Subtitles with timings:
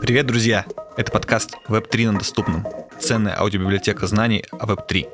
[0.00, 0.64] Привет, друзья!
[0.96, 2.66] Это подкаст Web3 на доступном.
[2.98, 5.06] Ценная аудиобиблиотека знаний о Web3.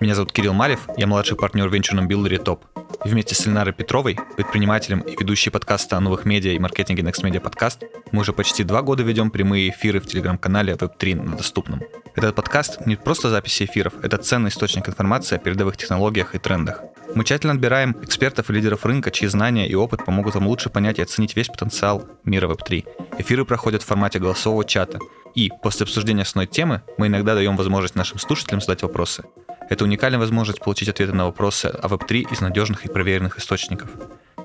[0.00, 2.64] Меня зовут Кирилл Малев, я младший партнер в венчурном билдере ТОП.
[3.04, 7.22] И вместе с Ленарой Петровой, предпринимателем и ведущей подкаста о новых медиа и маркетинге Next
[7.22, 11.82] Media Podcast, мы уже почти два года ведем прямые эфиры в телеграм-канале Web3 на доступном.
[12.14, 16.82] Этот подкаст не просто записи эфиров, это ценный источник информации о передовых технологиях и трендах.
[17.14, 20.98] Мы тщательно отбираем экспертов и лидеров рынка, чьи знания и опыт помогут вам лучше понять
[20.98, 22.86] и оценить весь потенциал мира Web3.
[23.18, 24.98] Эфиры проходят в формате голосового чата.
[25.34, 29.24] И после обсуждения основной темы мы иногда даем возможность нашим слушателям задать вопросы.
[29.68, 33.90] Это уникальная возможность получить ответы на вопросы о Web3 из надежных и проверенных источников.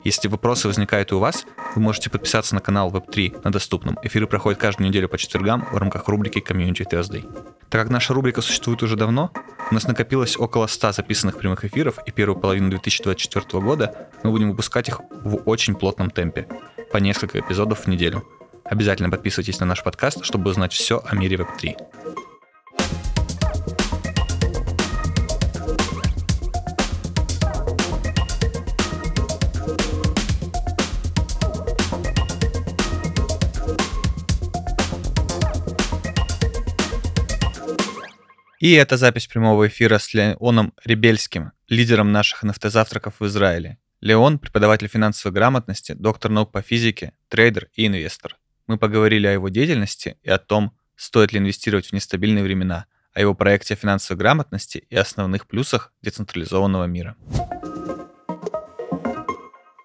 [0.06, 3.98] Если вопросы возникают и у вас, вы можете подписаться на канал Web3 на доступном.
[4.04, 7.24] Эфиры проходят каждую неделю по четвергам в рамках рубрики Community Thursday.
[7.72, 9.32] Так как наша рубрика существует уже давно,
[9.72, 14.52] у нас накопилось около 100 записанных прямых эфиров, и первую половину 2024 года мы будем
[14.52, 16.48] выпускать их в очень плотном темпе,
[16.92, 18.24] по несколько эпизодов в неделю.
[18.64, 22.35] Обязательно подписывайтесь на наш подкаст, чтобы узнать все о мире Web3.
[38.66, 43.78] И это запись прямого эфира с Леоном Ребельским, лидером наших NFT-завтраков в Израиле.
[44.02, 48.38] Леон– преподаватель финансовой грамотности, доктор наук по физике, трейдер и инвестор.
[48.66, 53.22] Мы поговорили о его деятельности и о том, стоит ли инвестировать в нестабильные времена, о
[53.22, 57.16] его проекте финансовой грамотности и основных плюсах децентрализованного мира.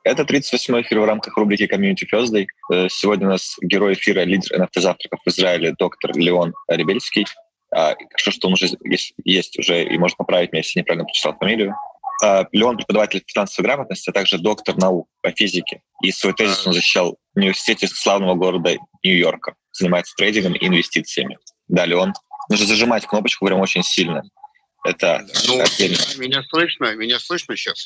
[0.05, 2.47] Это 38-й эфир в рамках рубрики Community Thursday.
[2.73, 7.27] Э, сегодня у нас герой эфира, лидер NFT-завтраков в Израиле, доктор Леон Ребельский.
[7.75, 11.35] А, хорошо, что он уже есть, есть уже и может поправить меня, если неправильно прочитал
[11.35, 11.75] фамилию.
[12.23, 15.83] А, Леон преподаватель финансовой грамотности, а также доктор наук по физике.
[16.03, 19.55] И свой тезис он защищал в университете славного города Нью-Йорка.
[19.73, 21.39] Занимается трейдингом и инвестициями.
[21.69, 22.13] Да, Леон.
[22.49, 24.23] Нужно зажимать кнопочку прям очень сильно.
[24.85, 25.99] Это ну, отдельно.
[26.17, 26.95] Меня слышно?
[26.97, 27.85] Меня слышно сейчас?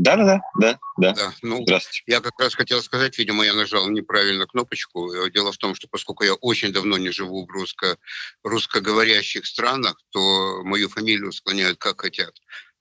[0.00, 1.34] Да, да, да, да, да.
[1.42, 2.02] Ну, Здравствуйте.
[2.06, 5.10] Я как раз хотел сказать, видимо, я нажал неправильно кнопочку.
[5.30, 7.98] Дело в том, что поскольку я очень давно не живу в русско
[8.44, 12.32] русскоговорящих странах, то мою фамилию склоняют как хотят.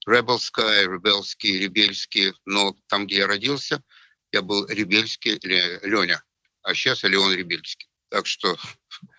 [0.07, 2.33] Sky, Ребельский, Ребельский.
[2.45, 3.81] Но там, где я родился,
[4.31, 6.23] я был Ребельский Леня.
[6.61, 7.89] А сейчас я Леон Ребельский.
[8.09, 8.57] Так что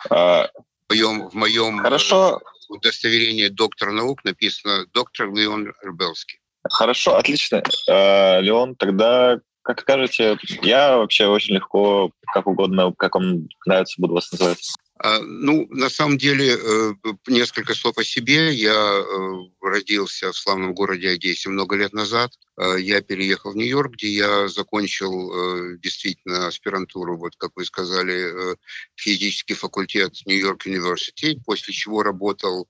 [0.09, 0.49] а...
[0.89, 6.39] в моем, в моем Хорошо удостоверение доктора наук написано доктор Леон Рыбелский.
[6.71, 7.63] Хорошо, отлично.
[7.89, 14.15] Э, Леон, тогда, как скажете, я вообще очень легко, как угодно, как вам нравится, буду
[14.15, 14.69] вас называть.
[15.01, 16.93] А, ну, на самом деле, э,
[17.29, 18.53] несколько слов о себе.
[18.53, 22.33] Я э, родился в славном городе Одессе много лет назад.
[22.61, 28.57] Э, я переехал в Нью-Йорк, где я закончил действительно аспирантуру, вот как вы сказали,
[28.97, 32.69] физический факультет Нью-Йорк Университет, после чего работал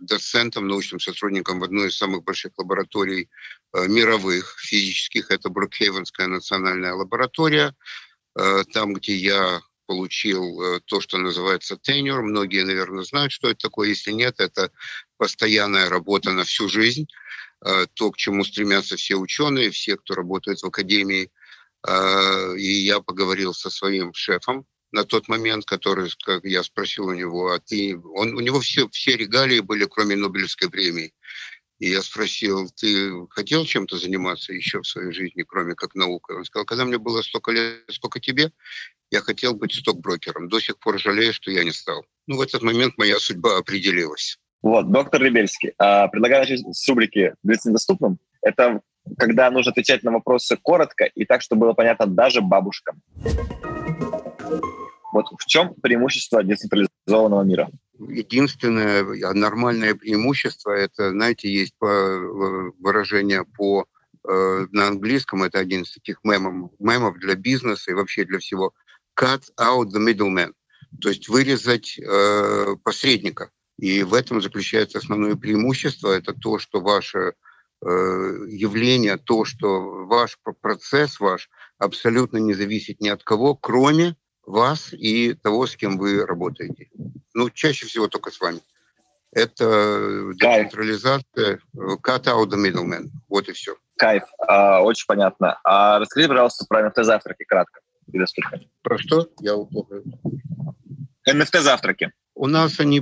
[0.00, 3.28] доцентом, научным сотрудником в одной из самых больших лабораторий
[3.72, 5.30] мировых физических.
[5.30, 7.74] Это Брукхейвенская национальная лаборатория
[8.72, 9.60] там, где я
[9.92, 12.22] получил э, то, что называется тенюр.
[12.22, 13.88] Многие, наверное, знают, что это такое.
[13.88, 14.70] Если нет, это
[15.18, 17.06] постоянная работа на всю жизнь.
[17.64, 21.30] Э, то, к чему стремятся все ученые, все, кто работает в академии.
[21.86, 27.14] Э, и я поговорил со своим шефом на тот момент, который, как я спросил у
[27.14, 31.12] него, а ты, он, у него все, все регалии были, кроме Нобелевской премии.
[31.78, 36.36] И я спросил, ты хотел чем-то заниматься еще в своей жизни, кроме как наукой?
[36.36, 38.52] Он сказал, когда мне было столько лет, сколько тебе,
[39.10, 40.48] я хотел быть стокброкером.
[40.48, 42.04] До сих пор жалею, что я не стал.
[42.28, 44.38] Ну, в этот момент моя судьба определилась.
[44.62, 45.72] Вот, доктор Ребельский.
[45.76, 48.18] А, предлагаю начать с рубрики «Быть недоступным».
[48.42, 48.80] Это
[49.18, 53.02] когда нужно отвечать на вопросы коротко и так, чтобы было понятно даже бабушкам.
[55.12, 57.70] Вот в чем преимущество децентрализованного мира?
[58.08, 63.86] единственное нормальное преимущество, это, знаете, есть выражение по
[64.28, 68.72] э, на английском, это один из таких мемов, мемов для бизнеса и вообще для всего.
[69.18, 70.52] Cut out the middleman,
[71.00, 73.50] то есть вырезать э, посредника.
[73.78, 77.34] И в этом заключается основное преимущество, это то, что ваше
[77.84, 77.88] э,
[78.48, 85.34] явление, то, что ваш процесс ваш абсолютно не зависит ни от кого, кроме вас и
[85.34, 86.88] того, с кем вы работаете.
[87.34, 88.60] Ну, чаще всего только с вами.
[89.32, 93.08] Это децентрализация, cut out the middleman.
[93.28, 93.76] Вот и все.
[93.96, 94.24] Кайф.
[94.46, 95.58] А, очень понятно.
[95.64, 97.80] А расскажи, пожалуйста, про NFT-завтраки кратко.
[98.82, 99.28] Про что?
[99.40, 100.02] Я плохо...
[101.28, 102.12] NFT-завтраки.
[102.34, 103.00] У нас они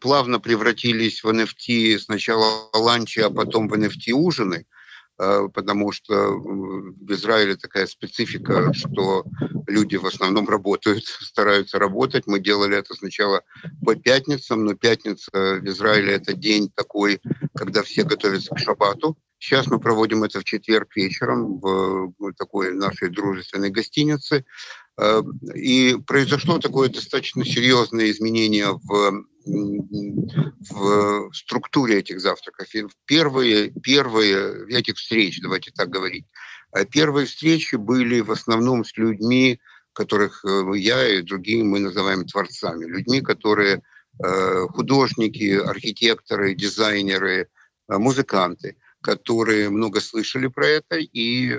[0.00, 4.66] плавно превратились в NFT сначала ланчи, а потом в NFT-ужины.
[5.54, 9.24] Потому что в Израиле такая специфика, что
[9.66, 12.26] люди в основном работают, стараются работать.
[12.26, 13.42] Мы делали это сначала
[13.84, 17.20] по пятницам, но пятница в Израиле это день такой,
[17.54, 19.16] когда все готовятся к шабату.
[19.38, 24.44] Сейчас мы проводим это в четверг вечером в такой нашей дружественной гостинице.
[25.00, 25.22] Э,
[25.54, 32.74] и произошло такое достаточно серьезное изменение в, в структуре этих завтраков.
[32.74, 36.26] И первые, первые этих встреч, давайте так говорить,
[36.74, 39.60] э, первые встречи были в основном с людьми,
[39.92, 43.82] которых э, я и другие мы называем творцами, людьми, которые
[44.74, 47.48] художники, архитекторы, дизайнеры,
[47.88, 51.58] музыканты, которые много слышали про это и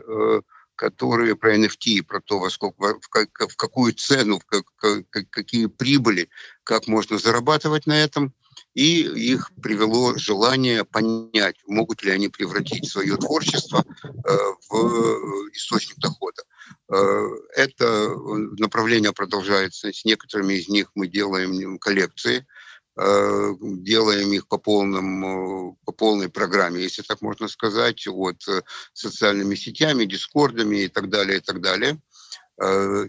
[0.83, 5.29] которые про NFT, про то, во сколько, в, как, в какую цену, в как, как,
[5.29, 6.27] какие прибыли,
[6.65, 8.33] как можно зарабатывать на этом.
[8.73, 14.37] И их привело желание понять, могут ли они превратить свое творчество э,
[14.69, 16.43] в источник дохода.
[16.91, 18.09] Э, это
[18.57, 19.93] направление продолжается.
[19.93, 25.25] С некоторыми из них мы делаем коллекции– Э, делаем их по, полным,
[25.71, 28.61] э, по полной программе, если так можно сказать, вот э,
[28.93, 31.99] социальными сетями, дискордами и так далее, и так далее.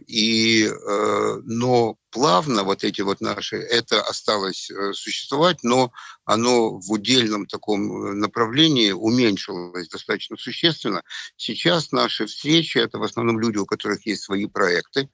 [0.06, 0.70] И,
[1.44, 5.93] но плавно вот эти вот наши, это осталось существовать, но
[6.25, 11.02] оно в удельном таком направлении уменьшилось достаточно существенно.
[11.37, 15.11] Сейчас наши встречи– это в основном люди, у которых есть свои проекты,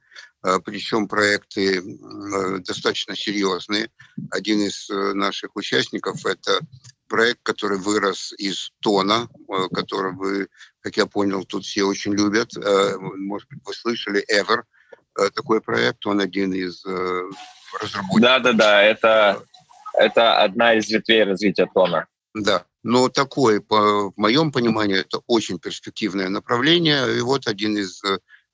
[0.64, 3.90] причем проекты э, достаточно серьезные.
[4.30, 6.60] Один из э, наших участников– это
[7.10, 10.48] проект, который вырос из тона, э, который вы,
[10.80, 12.50] как я понял, тут все очень любят.
[12.56, 14.62] Может быть, вы слышали Ever,
[15.34, 18.20] такой проект, он один из разработчиков.
[18.20, 19.42] Да-да-да, это,
[19.94, 22.06] это одна из ветвей развития тона.
[22.32, 27.18] Да, но такое, по, в моем понимании, это очень перспективное направление.
[27.18, 28.00] И вот один из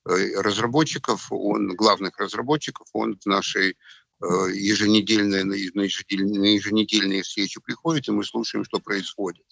[0.08, 3.74] Э, разработчиков, он главных разработчиков, он в нашей э,
[4.22, 9.44] еженедельные, на еженедельные, еженедельные встречи приходит, и мы слушаем, что происходит.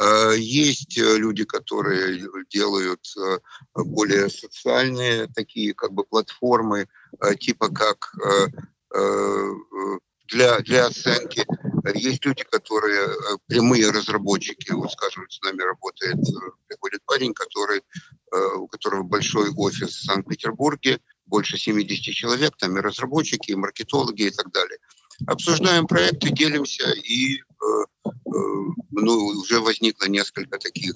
[0.00, 3.04] Э, есть люди, которые делают
[3.74, 6.88] более социальные такие как бы платформы,
[7.38, 8.14] типа как
[10.28, 11.44] для, для оценки.
[11.94, 13.08] Есть люди, которые
[13.46, 14.70] прямые разработчики.
[14.72, 16.18] Вот, скажем, с нами работает,
[16.68, 17.82] приходит парень, который
[18.32, 24.22] Э, у которого большой офис в Санкт-Петербурге, больше 70 человек, там и разработчики, и маркетологи
[24.22, 24.78] и так далее.
[25.26, 27.42] Обсуждаем проекты, делимся, и э,
[28.04, 28.10] э,
[28.90, 30.94] ну, уже возникло несколько таких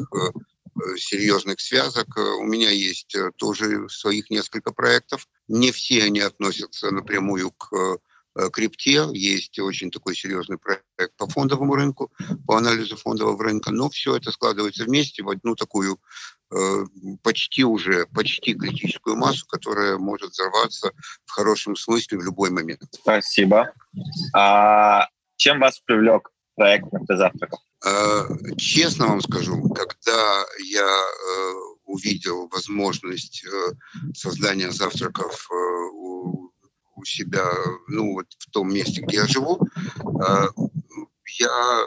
[0.97, 2.09] серьезных связок.
[2.17, 5.29] У меня есть тоже своих несколько проектов.
[5.47, 7.99] Не все они относятся напрямую к
[8.53, 9.07] крипте.
[9.13, 12.13] Есть очень такой серьезный проект по фондовому рынку,
[12.47, 13.71] по анализу фондового рынка.
[13.71, 15.99] Но все это складывается вместе в одну такую
[16.55, 16.85] Э,
[17.23, 20.93] почти уже, почти критическую массу, которая может взорваться
[21.25, 22.83] в хорошем смысле в любой момент.
[22.93, 23.73] Спасибо.
[24.35, 27.59] А чем вас привлек проект «Завтраков»?
[27.85, 31.53] Э, честно вам скажу, когда я э,
[31.87, 33.45] увидел возможность
[34.15, 36.51] создания завтраков у,
[36.97, 37.49] у себя,
[37.89, 39.69] ну вот в том месте, где я живу,
[41.39, 41.85] я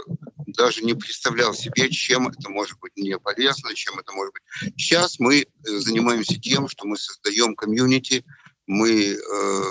[0.48, 4.74] даже не представлял себе, чем это может быть мне полезно, чем это может быть.
[4.77, 8.26] Сейчас мы э, занимаемся тем, что мы создаем комьюнити,
[8.66, 9.61] мы э,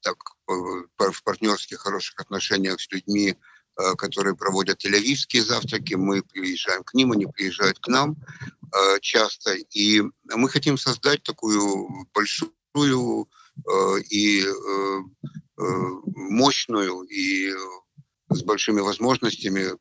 [0.00, 4.96] так в партнерских хороших отношениях с людьми, э, которые проводят тель
[5.42, 8.16] завтраки, мы приезжаем к ним, они приезжают к нам
[8.72, 12.52] э, часто, и мы хотим создать такую большую
[13.24, 13.26] э,
[14.10, 15.00] и э,
[15.58, 15.62] э
[16.14, 17.52] мощную и
[18.30, 19.74] с большими возможностями э,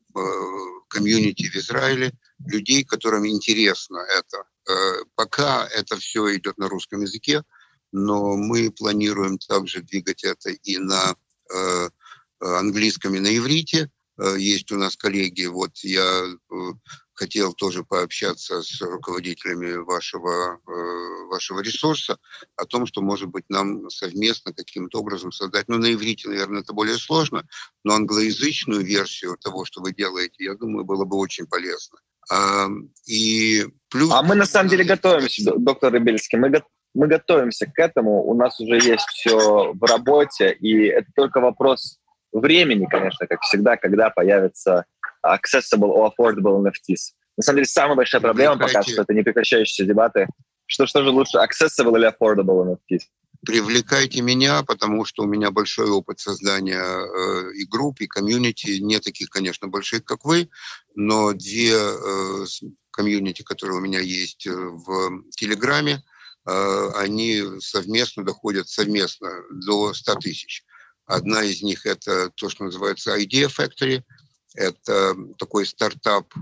[0.87, 2.13] комьюнити в Израиле,
[2.45, 4.43] людей, которым интересно это.
[4.69, 7.43] Э, пока это все идет на русском языке,
[7.91, 11.15] но мы планируем также двигать это и на
[11.53, 11.89] э,
[12.39, 13.89] английском, и на иврите.
[14.37, 16.25] Есть у нас коллеги, вот я
[17.15, 22.17] хотел тоже пообщаться с руководителями вашего, э, вашего ресурса
[22.55, 26.73] о том, что, может быть, нам совместно каким-то образом создать, ну, на иврите, наверное, это
[26.73, 27.47] более сложно,
[27.83, 31.97] но англоязычную версию того, что вы делаете, я думаю, было бы очень полезно.
[32.31, 32.67] А,
[33.07, 34.11] и плюс...
[34.11, 36.51] А мы на самом деле готовимся, доктор Рыбельский, мы,
[36.93, 41.99] мы готовимся к этому, у нас уже есть все в работе, и это только вопрос
[42.31, 44.85] времени, конечно, как всегда, когда появится
[45.25, 47.13] accessible or affordable NFTs.
[47.37, 50.27] На самом деле, самая большая проблема пока что это непрекращающиеся дебаты.
[50.67, 53.01] Что, что же лучше, accessible или affordable NFTs?
[53.45, 58.79] Привлекайте меня, потому что у меня большой опыт создания э, и групп, и комьюнити.
[58.79, 60.49] Не таких, конечно, больших, как вы,
[60.95, 62.45] но две э,
[62.91, 66.01] комьюнити, которые у меня есть в Телеграме,
[66.45, 70.63] они совместно доходят совместно до 100 тысяч.
[71.05, 74.03] Одна из них– это то, что называется Idea Factory.
[74.55, 76.33] Это такой стартап,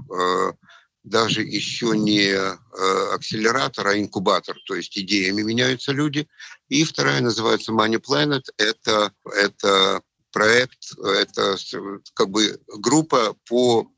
[1.03, 2.33] даже еще не
[3.13, 6.27] акселератор, а инкубатор, то есть идеями меняются люди.
[6.69, 8.43] И вторая называется Money Planet.
[8.57, 10.01] Это, это
[10.31, 11.57] проект, это
[12.13, 13.91] как бы группа по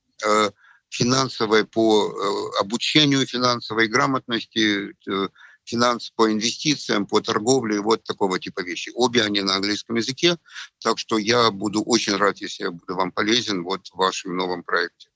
[0.89, 4.93] финансовой, по обучению финансовой грамотности,
[5.65, 8.91] финанс по инвестициям, по торговле, вот такого типа вещи.
[8.93, 10.37] Обе они на английском языке,
[10.79, 14.63] так что я буду очень рад, если я буду вам полезен вот в вашем новом
[14.63, 15.09] проекте.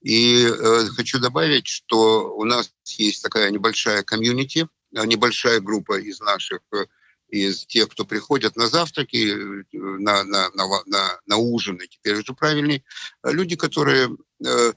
[0.00, 6.60] И э, хочу добавить, что у нас есть такая небольшая комьюнити, небольшая группа из наших
[7.32, 9.34] из тех, кто приходят на завтраки,
[9.72, 12.84] на, на, на, на, на ужины, теперь уже правильнее,
[13.24, 14.10] люди, которые
[14.44, 14.72] э,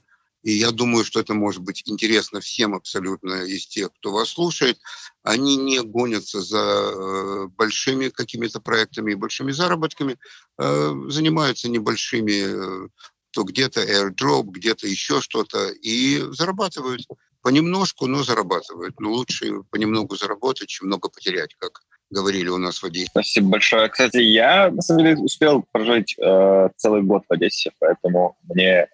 [0.46, 4.78] и я думаю, что это может быть интересно всем абсолютно из тех, кто вас слушает,
[5.24, 10.16] они не гонятся за э, большими какими-то проектами и большими заработками,
[10.58, 12.88] э, занимаются небольшими, э,
[13.32, 17.02] то где-то airdrop, где-то еще что-то, и зарабатывают
[17.42, 19.00] понемножку, но зарабатывают.
[19.00, 23.08] Но лучше понемногу заработать, чем много потерять, как говорили у нас в Одессе.
[23.10, 23.88] Спасибо большое.
[23.88, 28.88] Кстати, я, на самом деле, успел прожить э, целый год в Одессе, поэтому мне э,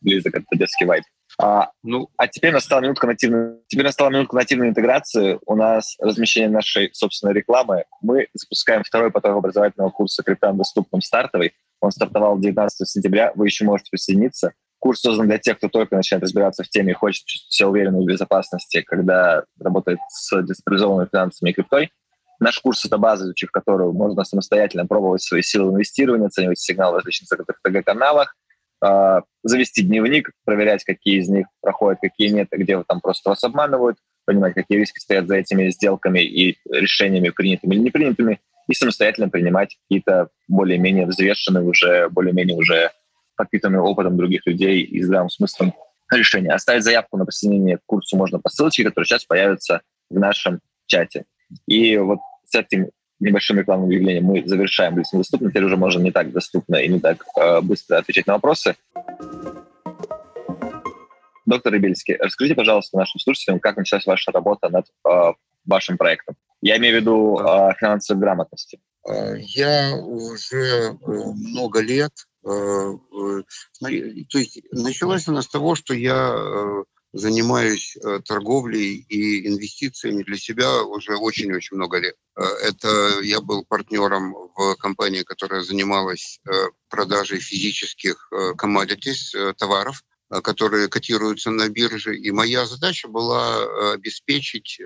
[0.00, 1.04] близок этот одесский вайб.
[1.40, 5.38] А, ну, а теперь настала минутка нативной, теперь настала минутка нативной интеграции.
[5.46, 7.84] У нас размещение нашей собственной рекламы.
[8.00, 11.52] Мы запускаем второй поток образовательного курса «Криптан доступным стартовый».
[11.80, 13.32] Он стартовал 19 сентября.
[13.36, 14.52] Вы еще можете присоединиться.
[14.80, 17.98] Курс создан для тех, кто только начинает разбираться в теме и хочет чувствовать себя уверенно
[18.00, 21.90] в безопасности, когда работает с децентрализованными финансами и криптой.
[22.40, 26.96] Наш курс— это база, изучив которую можно самостоятельно пробовать свои силы инвестирования, оценивать сигналы в
[26.98, 27.28] различных
[27.64, 28.36] ТГ-каналах,
[28.84, 33.30] э, завести дневник, проверять, какие из них проходят, какие нет, и где вы там просто
[33.30, 38.40] вас обманывают, понимать, какие риски стоят за этими сделками и решениями, принятыми или не принятыми,
[38.68, 42.92] и самостоятельно принимать какие-то более-менее взвешенные, уже более-менее уже
[43.36, 45.72] подпитанные опытом других людей и здравым смыслом
[46.12, 46.52] решения.
[46.52, 49.80] Оставить заявку на присоединение к курсу можно по ссылочке, которая сейчас появится
[50.10, 51.24] в нашем чате.
[51.66, 52.18] И вот
[52.48, 52.90] с этим
[53.20, 55.50] небольшим рекламным объявлением мы завершаем «Близко доступно».
[55.50, 58.76] Теперь уже можно не так доступно и не так э, быстро отвечать на вопросы.
[61.46, 65.32] Доктор Рибельский, расскажите, пожалуйста, нашим слушателям, как началась ваша работа над э,
[65.64, 66.36] вашим проектом.
[66.60, 68.80] Я имею в виду э, финансовой грамотности.
[69.08, 72.12] Э, я уже э, много лет,
[72.44, 72.48] э,
[73.80, 80.82] то есть началось она с того, что я занимаюсь э, торговлей и инвестициями для себя
[80.82, 82.14] уже очень-очень много лет.
[82.36, 86.52] Э, это я был партнером в компании, которая занималась э,
[86.88, 90.02] продажей физических commodities, товаров,
[90.42, 92.16] которые котируются на бирже.
[92.16, 94.80] И моя задача была обеспечить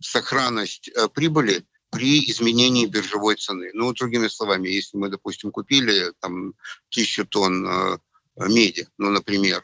[0.00, 3.70] сохранность прибыли при изменении биржевой цены.
[3.74, 6.54] Ну, другими словами, если мы, допустим, купили там
[6.90, 8.00] тысячу тонн
[8.36, 9.62] меди, ну, например,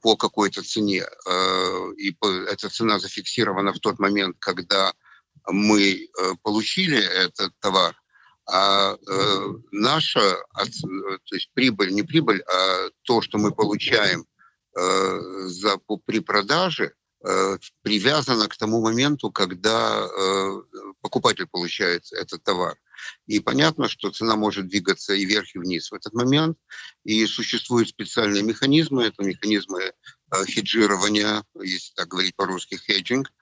[0.00, 2.16] по какой-то цене, э, и
[2.50, 4.92] эта цена зафиксирована в тот момент, когда
[5.46, 6.06] мы э,
[6.42, 7.94] получили этот товар,
[8.50, 8.96] а
[9.72, 10.20] наша,
[10.54, 14.24] то есть прибыль, не прибыль, а то, что мы получаем
[14.74, 16.94] за, при продаже,
[17.82, 20.08] привязано к тому моменту, когда
[21.00, 22.76] покупатель получает этот товар.
[23.26, 26.58] И понятно, что цена может двигаться и вверх, и вниз в этот момент.
[27.04, 29.04] И существуют специальные механизмы.
[29.04, 33.32] Это механизмы э, хеджирования, если так говорить по-русски, хеджинг,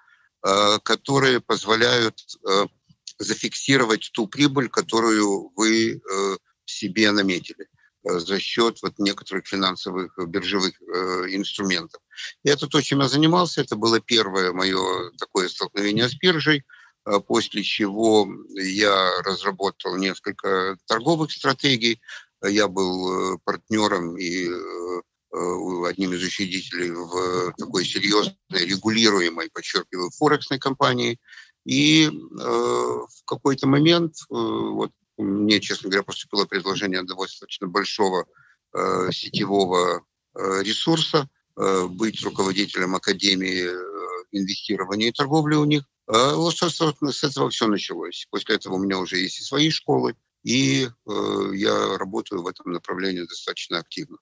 [0.44, 2.66] э, которые позволяют э,
[3.18, 6.02] зафиксировать ту прибыль, которую вы
[6.66, 7.68] себе наметили
[8.04, 12.00] за счет вот некоторых финансовых биржевых э, инструментов.
[12.44, 13.60] И это то, чем я занимался.
[13.60, 16.64] Это было первое мое такое столкновение с биржей.
[17.06, 22.00] А после чего я разработал несколько торговых стратегий.
[22.42, 24.52] Я был э, партнером и э,
[25.32, 31.18] э, одним из учредителей в такой серьезной, регулируемой, подчеркиваю, форексной компании.
[31.64, 38.26] И в какой-то момент, вот мне, честно говоря, поступило предложение достаточно большого
[39.10, 43.66] сетевого ресурса быть руководителем Академии
[44.32, 45.84] инвестирования и торговли у них.
[46.06, 48.26] А вот, собственно, с этого все началось.
[48.30, 52.72] После этого у меня уже есть и свои школы, и э, я работаю в этом
[52.72, 54.18] направлении достаточно активно.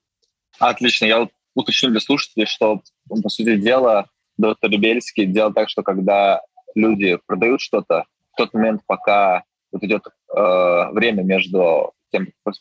[0.58, 1.04] Отлично.
[1.04, 6.40] Я уточню для слушателей, что, по сути дела, доктор Бельский делал так, что когда
[6.74, 12.54] люди продают что-то, в тот момент, пока вот идет э, время между тем, как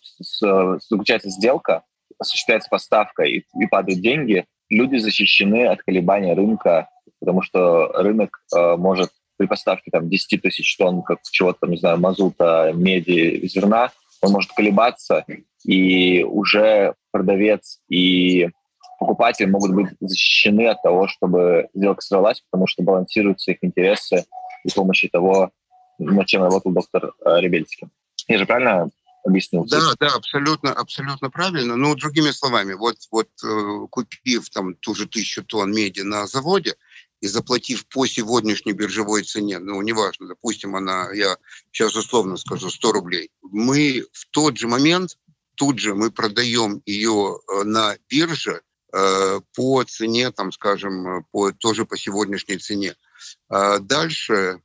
[0.82, 1.84] заключается сделка,
[2.20, 6.89] осуществляется поставка и, и падают деньги, люди защищены от колебания рынка,
[7.20, 11.77] потому что рынок э, может при поставке там 10 тысяч тонн как чего-то, там, не
[11.77, 15.25] знаю, мазута, меди, зерна, он может колебаться,
[15.65, 18.50] и уже продавец и
[19.00, 24.25] покупатель могут быть защищены от того, чтобы сделка сорвалась, потому что балансируются их интересы
[24.63, 25.51] при помощи того,
[26.00, 27.88] над чем работал доктор э, Ребельский.
[28.27, 28.89] Я же правильно
[29.24, 29.65] объяснил?
[29.65, 31.75] Да, да, абсолютно, абсолютно правильно.
[31.75, 36.75] Ну, другими словами, вот, вот э, купив там ту же тысячу тонн меди на заводе
[37.22, 41.38] и заплатив по сегодняшней биржевой цене, ну, неважно, допустим, она, я
[41.72, 45.18] сейчас условно скажу, 100 рублей, мы в тот же момент,
[45.56, 48.62] тут же мы продаем ее э, на бирже
[48.92, 52.96] э, по цене, там, скажем, по, тоже по сегодняшней цене.
[53.48, 54.62] А дальше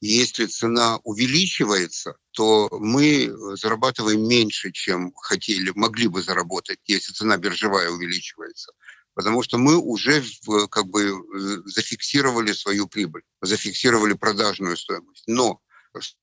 [0.00, 7.90] если цена увеличивается, то мы зарабатываем меньше, чем хотели, могли бы заработать, если цена биржевая
[7.90, 8.72] увеличивается.
[9.14, 10.24] Потому что мы уже
[10.70, 15.24] как бы э, зафиксировали свою прибыль, зафиксировали продажную стоимость.
[15.28, 15.60] Но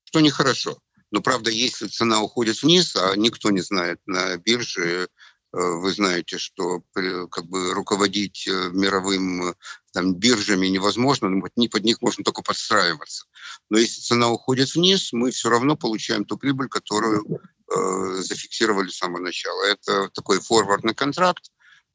[0.04, 0.78] что нехорошо,
[1.10, 5.06] но правда, если цена уходит вниз, а никто не знает на бирже, Э,
[5.52, 6.82] вы знаете, что
[7.30, 9.54] как бы руководить э, мировым э,
[9.92, 13.26] там, биржами невозможно, но под них можно только подстраиваться.
[13.68, 18.96] Но если цена уходит вниз, мы все равно получаем ту прибыль, которую э, зафиксировали с
[18.96, 19.64] самого начала.
[19.64, 21.50] Это такой форвардный контракт,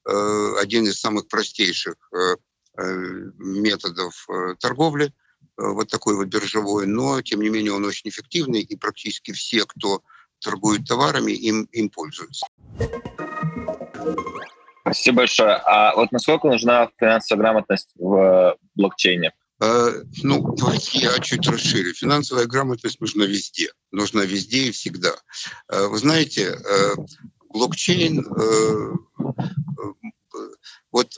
[0.07, 2.35] э, один из самых простейших э,
[3.39, 5.11] методов э, торговли, э,
[5.57, 10.03] вот такой вот биржевой, но тем не менее он очень эффективный, и практически все, кто
[10.39, 12.45] торгует товарами, им, им пользуются.
[14.87, 15.55] Спасибо большое.
[15.65, 19.33] А вот насколько нужна финансовая грамотность в блокчейне?
[19.59, 20.55] Э, ну,
[20.93, 21.93] я чуть расширю.
[21.93, 23.69] Финансовая грамотность нужна везде.
[23.91, 25.13] Нужна везде и всегда.
[25.69, 26.95] Э, вы знаете, э,
[27.49, 28.25] блокчейн...
[30.91, 31.11] Вот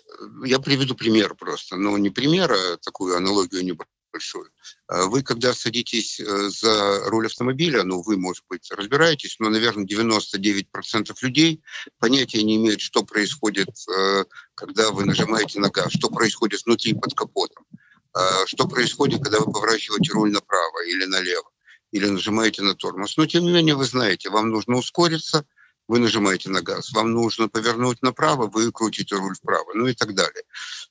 [0.46, 1.76] я приведу пример просто.
[1.76, 3.74] Ну, не пример, а такую аналогию не
[4.12, 4.50] большую.
[4.88, 9.86] А вы, когда садитесь э, за руль автомобиля, ну, вы, может быть, разбираетесь, но, наверное,
[9.86, 11.64] 99% людей
[12.00, 17.14] понятия не имеют, что происходит, э, когда вы нажимаете на газ, что происходит внутри под
[17.14, 17.66] капотом,
[18.14, 21.50] а что происходит, когда вы поворачиваете руль направо или налево,
[21.92, 23.18] или нажимаете на тормоз.
[23.18, 25.46] Но, тем не менее, вы знаете, вам нужно ускориться–
[25.90, 30.14] вы нажимаете на газ, вам нужно повернуть направо, вы крутите руль вправо, ну и так
[30.14, 30.44] далее.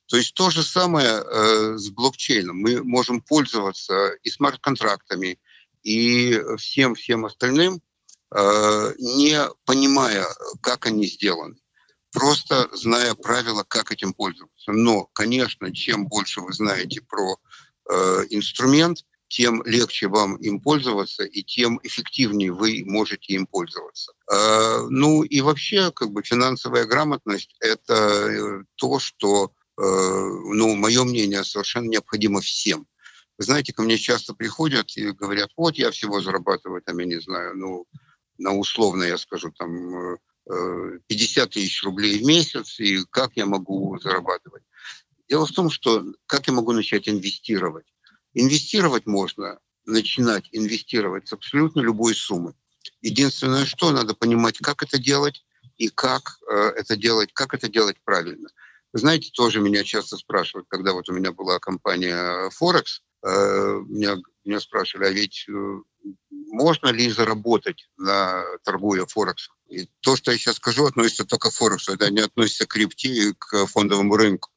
[0.07, 2.57] То есть то же самое э, с блокчейном.
[2.57, 5.39] Мы можем пользоваться и смарт-контрактами,
[5.83, 7.81] и всем-всем остальным,
[8.35, 10.25] э, не понимая,
[10.61, 11.55] как они сделаны,
[12.11, 14.73] просто зная правила, как этим пользоваться.
[14.73, 17.37] Но, конечно, чем больше вы знаете про
[17.89, 24.11] э, инструмент, тем легче вам им пользоваться и тем эффективнее вы можете им пользоваться.
[24.29, 31.03] А, ну и вообще, как бы финансовая грамотность– это э, то, что, э, ну, мое
[31.03, 32.87] мнение, совершенно необходимо всем.
[33.37, 37.21] Вы знаете, ко мне часто приходят и говорят, вот я всего зарабатываю, там, я не
[37.21, 37.85] знаю, ну,
[38.39, 40.17] на условно, я скажу, там,
[41.07, 44.63] 50 э, тысяч рублей в месяц, и как я могу зарабатывать?
[45.29, 47.85] Дело в том, что как я могу начать инвестировать?
[48.33, 52.53] Инвестировать можно, начинать инвестировать с абсолютно любой суммы.
[53.01, 55.43] Единственное, что надо понимать, как это делать
[55.77, 58.49] и как э, это делать, как это делать правильно.
[58.93, 64.59] Знаете, тоже меня часто спрашивают, когда вот у меня была компания Forex, э, меня, меня
[64.59, 65.81] спрашивали, а ведь э,
[66.51, 69.55] можно ли заработать на торгуя Форексом?
[69.69, 73.09] И то, что я сейчас скажу, относится только к Форексу, это не относится к крипте
[73.09, 74.49] и к фондовому рынку.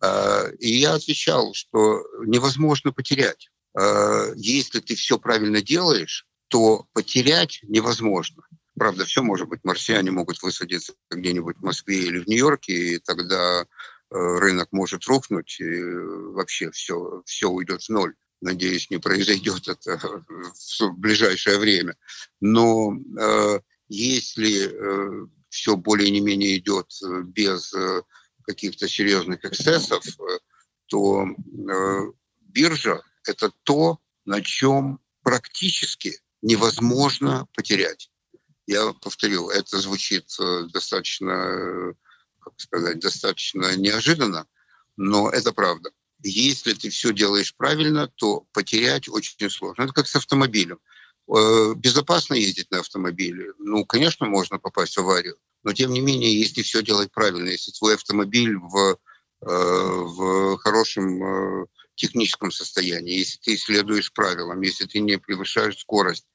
[0.00, 3.50] А, и я отвечал, что невозможно потерять.
[3.74, 8.42] А, если ты все правильно делаешь, то потерять невозможно.
[8.78, 9.64] Правда, все может быть.
[9.64, 13.64] Марсиане могут высадиться где-нибудь в Москве или в Нью-Йорке, и тогда э,
[14.10, 18.14] рынок может рухнуть, и вообще все, все уйдет в ноль.
[18.40, 21.96] Надеюсь, не произойдет это в ближайшее время.
[22.40, 26.86] Но э, если э, все более не менее идет
[27.24, 27.74] без
[28.48, 30.38] каких-то серьезных эксцессов, э,
[30.86, 38.10] то э, биржа– это то, на чем практически невозможно потерять.
[38.66, 41.92] Я повторю, это звучит э, достаточно,
[42.40, 44.46] как сказать, достаточно неожиданно,
[44.96, 45.90] но это правда.
[46.22, 49.82] Если ты все делаешь правильно, то потерять очень сложно.
[49.82, 50.78] Это как с автомобилем.
[51.76, 53.52] Безопасно ездить на автомобиле?
[53.58, 55.36] Ну, конечно, можно попасть в аварию.
[55.68, 58.96] Но тем не менее, если все делать правильно, если твой автомобиль в,
[59.42, 66.26] э, в хорошем э, техническом состоянии, если ты следуешь правилам, если ты не превышаешь скорость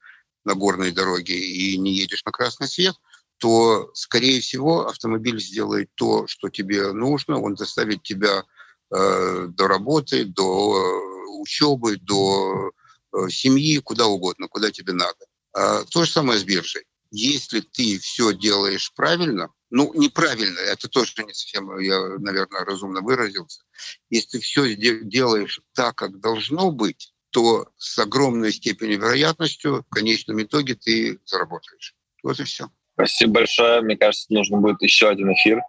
[0.44, 2.94] на горной дороге и не едешь на красный свет,
[3.38, 8.44] то, скорее всего, автомобиль сделает то, что тебе нужно, он доставит тебя
[8.92, 12.70] э, до работы, до э, учебы, до
[13.30, 15.26] семьи, куда угодно, куда тебе надо.
[15.54, 16.84] А, то же самое с биржей.
[17.16, 23.62] Если ты все делаешь правильно, ну, неправильно, это тоже не совсем, я, наверное, разумно выразился.
[24.10, 30.42] Если ты все делаешь так, как должно быть, то с огромной степенью вероятностью в конечном
[30.42, 31.94] итоге ты заработаешь.
[32.24, 32.68] Вот и все.
[32.94, 33.80] Спасибо большое.
[33.82, 35.60] Мне кажется, нужно будет еще один эфир.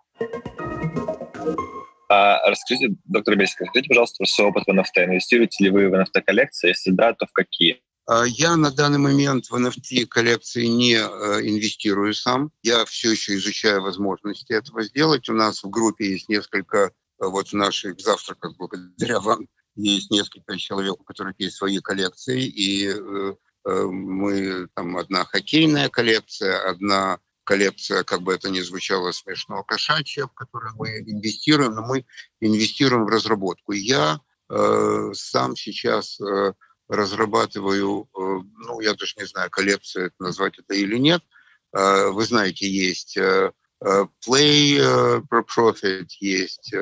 [2.10, 5.06] А расскажите, доктор Бельский, расскажите, пожалуйста, про свой опыт в NFT.
[5.06, 6.70] Инвестируете ли вы в NFT-коллекции?
[6.70, 7.84] Если да, то в какие?
[8.08, 12.52] А, я на данный момент в NFT-коллекции не э, инвестирую сам.
[12.62, 15.28] Я все еще изучаю возможности этого сделать.
[15.28, 20.58] У нас в группе есть несколько, э, вот в наших завтраках, благодаря вам, есть несколько
[20.58, 23.34] человек, у которых есть свои коллекции, и э,
[23.66, 30.34] мы там одна хоккейная коллекция, одна коллекция, как бы это ни звучало смешно, кошачья, в
[30.34, 32.06] которую мы инвестируем, но мы
[32.40, 33.72] инвестируем в разработку.
[33.72, 36.54] Я э, сам сейчас э,
[36.88, 38.20] разрабатываю, э,
[38.58, 41.22] ну, я даже не знаю, коллекцию это назвать это или нет.
[41.74, 44.80] Э, вы знаете, есть э, Play
[45.30, 46.74] for Profit, есть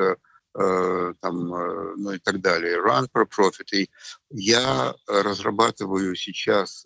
[0.53, 3.67] там, ну и так далее, Run for Profit.
[3.73, 3.89] И
[4.29, 6.85] я разрабатываю сейчас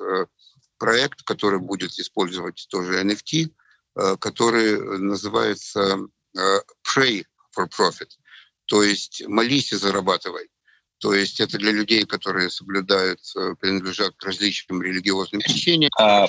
[0.79, 3.51] проект, который будет использовать тоже NFT,
[4.19, 5.99] который называется
[6.33, 7.25] Pray
[7.55, 8.09] for Profit,
[8.65, 10.49] то есть молись и зарабатывай.
[10.99, 15.91] То есть это для людей, которые соблюдают, э, принадлежат к различным религиозным течениям.
[15.99, 16.27] А,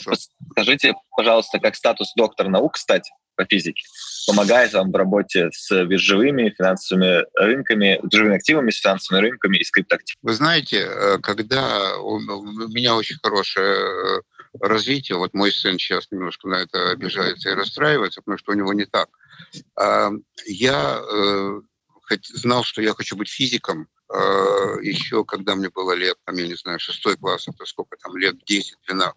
[0.51, 3.83] скажите, пожалуйста, как статус доктор наук, кстати, по физике,
[4.27, 9.71] помогает вам в работе с биржевыми финансовыми рынками, биржевыми активами, с финансовыми рынками и с
[9.71, 10.19] криптоактивами?
[10.23, 14.23] Вы знаете, когда у меня очень хорошая
[14.61, 15.15] развития.
[15.15, 18.87] Вот мой сын сейчас немножко на это обижается и расстраивается, потому что у него не
[18.87, 19.09] так.
[20.47, 21.61] Я э,
[22.35, 26.55] знал, что я хочу быть физиком э, еще когда мне было лет, там, я не
[26.55, 29.12] знаю, шестой класс, это сколько там, лет 10-12.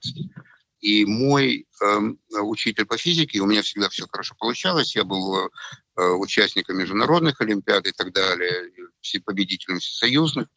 [0.82, 2.00] И мой э,
[2.42, 7.86] учитель по физике, у меня всегда все хорошо получалось, я был э, участником международных олимпиад
[7.86, 10.48] и так далее, все победителем всесоюзных.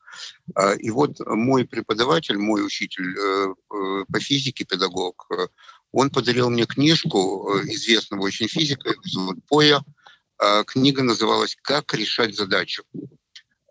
[0.57, 5.47] Э, и вот мой преподаватель, мой учитель э, э, по физике, педагог, э,
[5.93, 9.85] он подарил мне книжку э, известного очень физика, зовут Поя.
[10.43, 12.83] Э, книга называлась «Как решать задачу».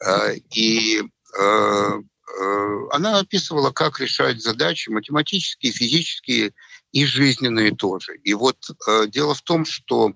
[0.05, 1.01] Э, и
[1.37, 2.01] э,
[2.39, 6.53] Э, она описывала, как решать задачи математические, физические
[6.91, 8.17] и жизненные тоже.
[8.23, 8.57] И вот
[9.07, 10.13] дело в том, что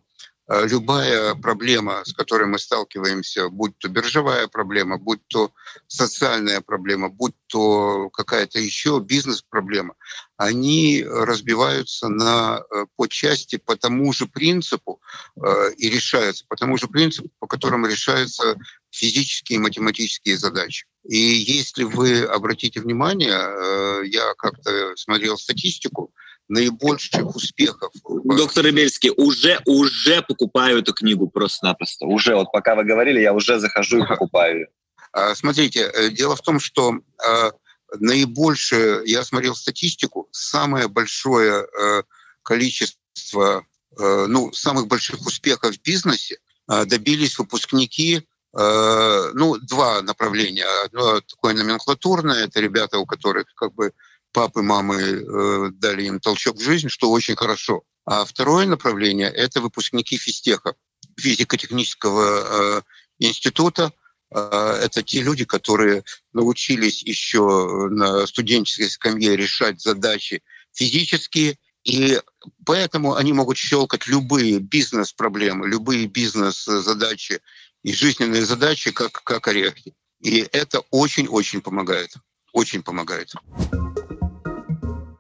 [0.48, 5.52] любая проблема, с которой мы сталкиваемся, будь то биржевая проблема, будь то
[5.88, 9.96] социальная проблема, будь то какая-то еще бизнес-проблема,
[10.38, 15.02] они разбиваются на, э, по части по тому же принципу
[15.36, 18.56] э, и решаются по тому же принципу, по которому решаются
[18.90, 20.86] физические и математические задачи.
[21.04, 26.14] И если вы обратите внимание, э, я как-то смотрел статистику,
[26.50, 27.92] наибольших успехов.
[28.24, 32.06] Доктор Рыбельский, уже, уже покупаю эту книгу просто-напросто.
[32.06, 34.68] Уже, вот пока вы говорили, я уже захожу и покупаю.
[35.12, 36.94] А, смотрите, э, дело в том, что
[37.26, 37.52] а,
[38.00, 42.04] наибольшее, я смотрел статистику, самое большое э,
[42.44, 43.66] количество,
[44.00, 46.38] э, ну, самых больших успехов в бизнесе
[46.86, 50.66] добились выпускники ну, два направления.
[50.84, 53.94] Одно такое номенклатурное, это ребята, у которых как бы
[54.38, 57.82] папы, мамы э, дали им толчок в жизнь, что очень хорошо.
[58.06, 60.76] А второе направление– это выпускники физтеха,
[61.20, 62.82] физико-технического э,
[63.18, 63.92] института.
[64.30, 72.22] Э, это те люди, которые научились еще на студенческой скамье решать задачи физические, и
[72.64, 77.42] поэтому они могут щелкать любые бизнес-проблемы, любые бизнес-задачи
[77.82, 79.96] и жизненные задачи, как, как орехи.
[80.22, 82.14] И это очень-очень помогает.
[82.54, 83.34] Очень помогает.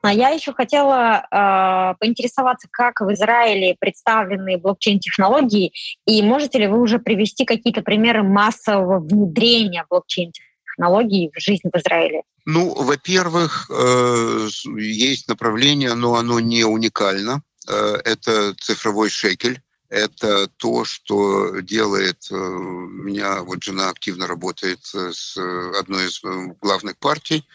[0.07, 5.73] А я еще хотела э, поинтересоваться, как в Израиле представлены блокчейн-технологии,
[6.05, 12.21] и можете ли вы уже привести какие-то примеры массового внедрения блокчейн-технологий в жизнь в Израиле?
[12.45, 17.41] Ну, во-первых, э, есть направление, но оно не уникально.
[17.67, 19.59] Э, это цифровой шекель.
[19.89, 25.37] Это то, что делает э, меня, вот жена активно работает с
[25.77, 27.45] одной из э, главных партий,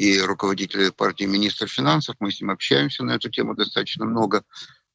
[0.00, 2.16] и руководитель партии министр финансов.
[2.20, 4.44] Мы с ним общаемся на эту тему достаточно много.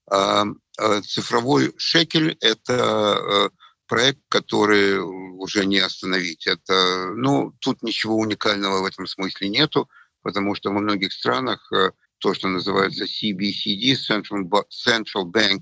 [0.09, 0.45] А,
[0.79, 3.49] а цифровой шекель– это э,
[3.85, 6.47] проект, который уже не остановить.
[6.47, 9.87] Это, ну, тут ничего уникального в этом смысле нету,
[10.23, 15.59] потому что во многих странах э, то, что называется CBCD, Central, Bank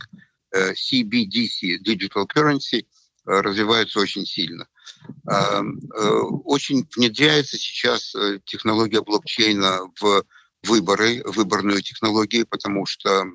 [0.56, 2.86] CBDC, Digital Currency,
[3.26, 4.68] развиваются очень сильно.
[5.26, 8.16] Очень внедряется сейчас
[8.46, 10.24] технология блокчейна в
[10.64, 13.26] выборы, выборную технологию, потому что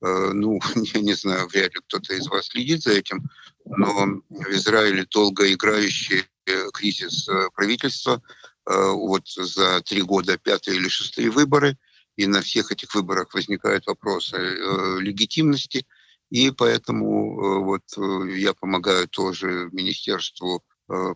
[0.00, 0.60] ну,
[0.94, 3.28] я не знаю, вряд ли кто-то из вас следит за этим,
[3.64, 6.24] но в Израиле долгоиграющий
[6.72, 8.22] кризис правительства,
[8.66, 11.76] вот за три года пятые или шестые выборы,
[12.16, 14.36] и на всех этих выборах возникают вопросы
[15.00, 15.86] легитимности,
[16.30, 17.82] и поэтому вот
[18.28, 20.64] я помогаю тоже министерству,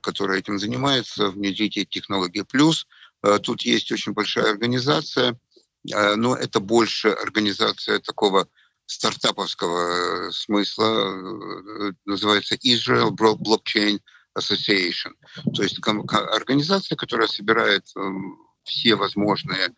[0.03, 2.43] которое этим занимается, внедрить эти технологии.
[2.43, 2.87] Плюс
[3.43, 5.39] тут есть очень большая организация,
[5.85, 8.47] но это больше организация такого
[8.87, 14.01] стартаповского смысла, называется Israel Blockchain
[14.39, 15.15] Association.
[15.55, 17.87] То есть организация, которая собирает
[18.65, 19.75] все возможные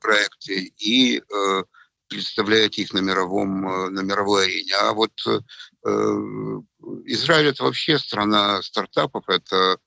[0.00, 1.22] проекты и
[2.08, 4.74] представляет их на, мировом, на мировой арене.
[4.74, 5.12] А вот
[7.04, 9.78] Израиль— это вообще страна стартапов, это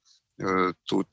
[0.86, 1.08] тут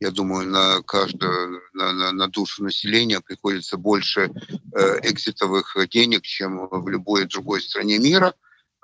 [0.00, 6.68] я думаю, на каждую, на, на, на душу населения приходится больше э, экзитовых денег, чем
[6.70, 8.34] в любой другой стране мира.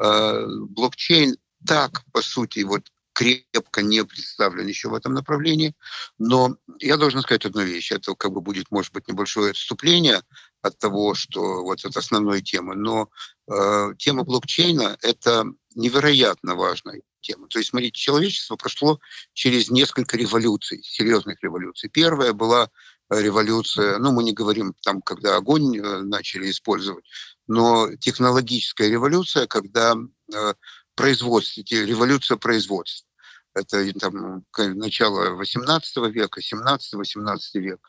[0.03, 1.37] Э, блокчейн
[1.67, 5.75] так, по сути, вот крепко не представлен еще в этом направлении.
[6.19, 7.93] Но я должен сказать одну вещь.
[7.93, 10.21] Это как бы будет, может быть, небольшое отступление
[10.64, 12.74] от того, что вот это основной темы.
[12.74, 13.11] Но
[13.53, 17.48] э, тема блокчейна— это невероятно важная тема.
[17.48, 18.98] То есть, смотрите, человечество прошло
[19.35, 21.90] через несколько революций, серьезных революций.
[21.90, 22.70] Первая была
[23.11, 27.05] революция, ну, мы не говорим там, когда огонь э, начали использовать,
[27.46, 29.94] но технологическая революция, когда
[30.35, 30.55] э,
[30.94, 33.07] производство, революция производства.
[33.55, 37.81] Это там, начало 18 века, 17-18 век.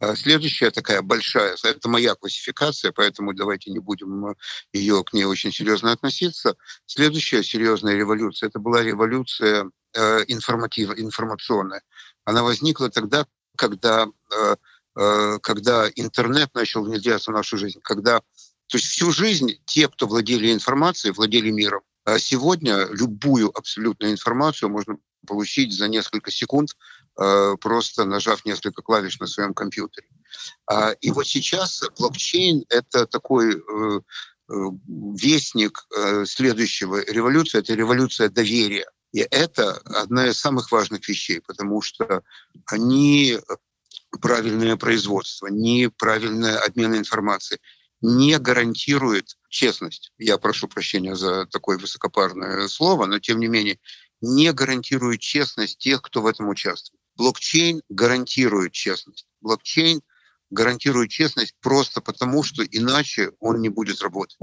[0.00, 4.34] А следующая такая большая, это моя классификация, поэтому давайте не будем
[4.72, 6.56] ее к ней очень серьезно относиться.
[6.86, 11.82] Следующая серьезная революция, это была революция э, информатив, информационная.
[12.24, 14.56] Она возникла тогда, когда, э,
[14.96, 18.20] э, когда интернет начал внедряться в нашу жизнь, когда
[18.68, 21.82] то есть всю жизнь те, кто владели информацией, владели миром.
[22.04, 26.99] А сегодня любую абсолютную информацию можно получить за несколько секунд, э,
[27.60, 30.08] просто нажав несколько клавиш на своем компьютере.
[30.66, 34.00] А, и вот сейчас блокчейн— это такой э,
[34.48, 34.54] э,
[35.14, 35.86] вестник
[36.24, 38.86] следующего революции, это революция доверия.
[39.12, 42.22] И это одна из самых важных вещей, потому что
[42.66, 43.38] они
[44.20, 47.60] правильное производство, неправильный обмен информацией
[48.00, 50.12] не гарантирует честность.
[50.18, 53.78] Я прошу прощения за такое высокопарное слово, но тем не менее
[54.20, 56.99] не гарантирует честность тех, кто в этом участвует.
[57.20, 59.26] Блокчейн гарантирует честность.
[59.42, 60.00] Блокчейн
[60.48, 64.38] гарантирует честность просто потому, что иначе он не будет работать.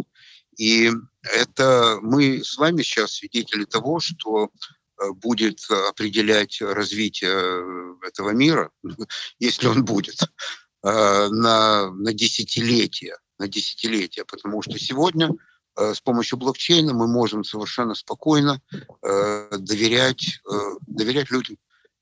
[0.59, 0.91] И
[1.23, 4.51] это мы с вами сейчас свидетели того, что
[5.01, 5.59] э, будет
[5.89, 8.69] определять развитие этого мира,
[9.39, 10.27] если он будет, э,
[10.83, 15.31] на, на десятилетия, на десятилетия, потому что сегодня
[15.77, 18.61] Э, с помощью блокчейна мы можем совершенно спокойно
[19.03, 21.57] э, доверять, э, доверять людям.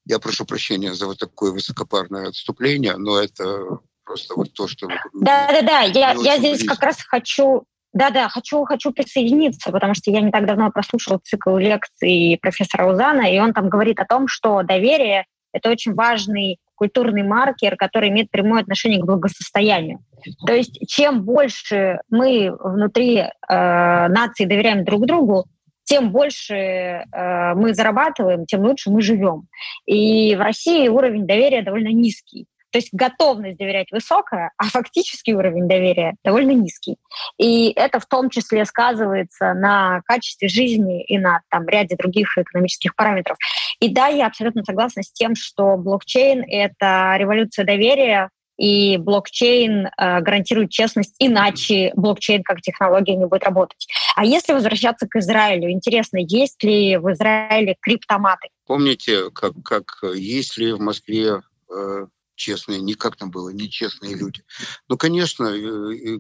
[0.06, 4.88] Я прошу прощения за вот такое высокопарное отступление, но это просто вот то, что...
[5.14, 6.76] Да, да, да, я, я здесь близко.
[6.76, 7.66] как раз хочу
[7.96, 12.92] да, да, хочу, хочу присоединиться, потому что я не так давно прослушала цикл лекций профессора
[12.92, 18.10] Узана, и он там говорит о том, что доверие— это очень важный культурный маркер, который
[18.10, 20.00] имеет прямое отношение к благосостоянию.
[20.46, 25.46] То есть чем больше мы внутри э, нации доверяем друг другу,
[25.86, 29.48] тем больше э, мы зарабатываем, тем лучше мы живем.
[29.86, 32.48] И в России уровень доверия довольно низкий.
[32.72, 36.98] То есть готовность доверять высокая, а фактический уровень доверия довольно низкий.
[37.38, 42.94] И это в том числе сказывается на качестве жизни и на там, ряде других экономических
[42.98, 43.38] параметров.
[43.80, 50.22] И да, я абсолютно согласна с тем, что блокчейн— это революция доверия, и блокчейн э,
[50.22, 53.88] гарантирует честность, иначе блокчейн как технология не будет работать.
[54.16, 58.50] А если возвращаться к Израилю, интересно, есть ли в Израиле криптоматы?
[58.66, 61.42] Помните, как, как есть ли в Москве
[61.74, 64.44] э, честные, не как там было, нечестные люди.
[64.88, 66.20] Ну, конечно, э,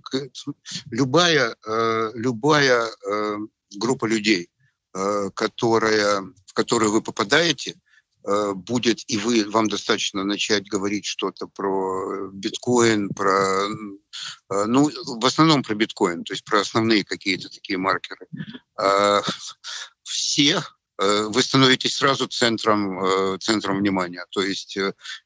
[0.89, 3.37] любая, э, любая э,
[3.75, 4.49] группа людей,
[5.33, 7.75] которая, в которую вы попадаете,
[8.55, 13.67] будет, и вы, вам достаточно начать говорить что-то про биткоин, про,
[14.49, 18.27] ну, в основном про биткоин, то есть про основные какие-то такие маркеры.
[20.03, 20.63] Все
[20.97, 24.25] вы становитесь сразу центром, центром внимания.
[24.29, 24.77] То есть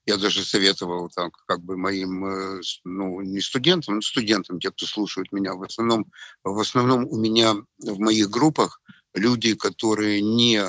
[0.06, 5.32] я даже советовал так, как бы моим, ну, не студентам, но студентам, те, кто слушают
[5.32, 6.12] меня, в основном,
[6.44, 8.82] в основном у меня в моих группах
[9.20, 10.64] люди, которые не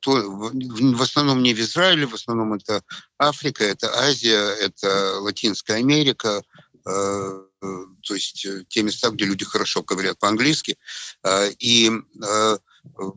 [0.00, 2.82] то, в основном не в Израиле, в основном это
[3.18, 6.42] Африка, это Азия, это Латинская Америка,
[6.84, 10.78] то есть те места, где люди хорошо говорят по-английски.
[11.58, 11.90] И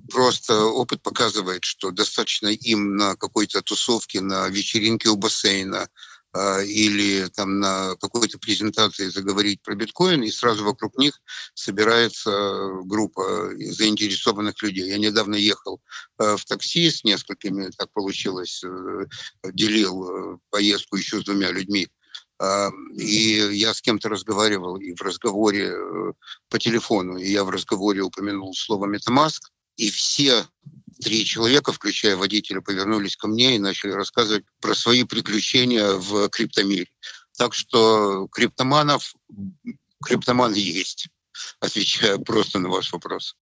[0.09, 5.87] просто опыт показывает, что достаточно им на какой-то тусовке, на вечеринке у бассейна э,
[6.65, 11.19] или там на какой-то презентации заговорить про биткоин, и сразу вокруг них
[11.53, 12.31] собирается
[12.83, 14.87] группа заинтересованных людей.
[14.87, 15.81] Я недавно ехал
[16.19, 19.05] э, в такси с несколькими, так получилось, э,
[19.51, 21.87] делил поездку еще с двумя людьми,
[22.97, 25.73] и я с кем-то разговаривал, и в разговоре
[26.49, 30.45] по телефону, и я в разговоре упомянул слово «метамаск», и все
[31.01, 36.87] три человека, включая водителя, повернулись ко мне и начали рассказывать про свои приключения в криптомире.
[37.37, 39.13] Так что криптоманов,
[40.03, 41.07] криптоман есть,
[41.59, 43.35] отвечая просто на ваш вопрос.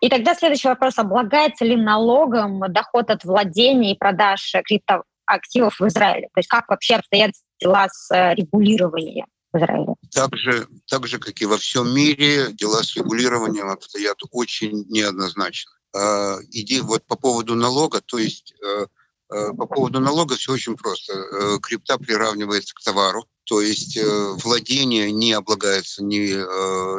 [0.00, 0.98] И тогда следующий вопрос.
[0.98, 6.28] Облагается ли налогом доход от владения и продаж криптоактивов в Израиле?
[6.32, 9.26] То есть как вообще обстоят дела с э, регулированием?
[9.52, 9.94] В Израиле.
[10.12, 15.72] Так же, так же, как и во всем мире, дела с регулированием обстоят очень неоднозначно.
[15.94, 18.86] А, иди вот по поводу налога, то есть э,
[19.32, 21.14] э, по поводу налога все очень просто.
[21.14, 23.98] Э, крипта приравнивается к товару, то есть
[24.44, 26.36] владение не облагается ни,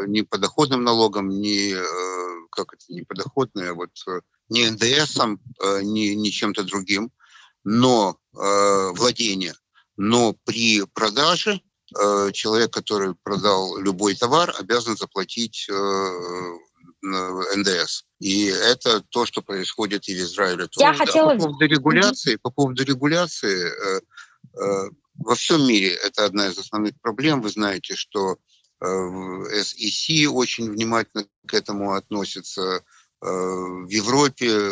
[0.10, 1.74] ни подоходным налогом, ни,
[2.50, 3.92] как это, не подоходное, а вот,
[4.50, 5.40] ни НДСом,
[5.82, 7.10] ни, ни чем-то другим,
[7.64, 9.54] но владение.
[9.96, 11.71] Но при продаже Э,
[12.34, 15.74] человек, который продал любой товар, обязан заплатить э,
[17.04, 18.04] НДС.
[18.20, 20.68] И это то, что происходит и в Израиле.
[20.78, 21.06] Я тоже.
[21.06, 21.34] хотела...
[21.34, 27.42] По поводу регуляции, по поводу регуляции э, во всем мире это одна из основных проблем.
[27.42, 28.38] Вы знаете, что
[28.82, 32.84] SEC очень внимательно к этому относится.
[33.22, 34.72] В Европе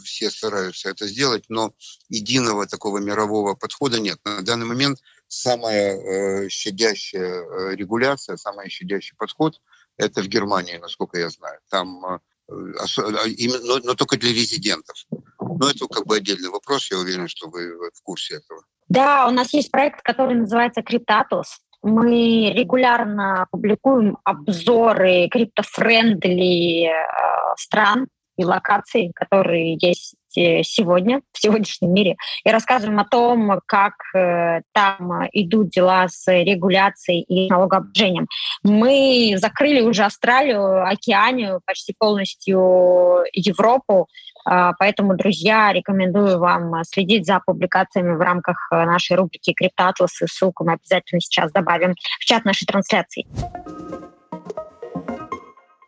[0.00, 1.74] все стараются это сделать, но
[2.08, 4.20] единого такого мирового подхода нет.
[4.24, 9.60] На данный момент самая э, щадящая э, регуляция, самый щадящий подход–
[9.98, 11.58] это в Германии, насколько я знаю.
[11.70, 14.96] Там э, а, именно, но, но только для резидентов.
[15.40, 18.62] Но это как бы отдельный вопрос, я уверен, что вы в курсе этого.
[18.88, 21.58] Да, у нас есть проект, который называется Криптатус.
[21.82, 30.27] Мы регулярно публикуем обзоры криптофрендли э, стран и локаций, которые есть э,
[30.62, 37.22] сегодня, в сегодняшнем мире, и рассказываем о том, как э, там идут дела с регуляцией
[37.22, 38.26] и налогообложением.
[38.62, 44.08] Мы закрыли уже Австралию, Океанию, почти полностью Европу,
[44.48, 50.64] э, поэтому, друзья, рекомендую вам следить за публикациями в рамках нашей рубрики «Криптоатлас», и ссылку
[50.64, 53.26] мы обязательно сейчас добавим в чат нашей трансляции.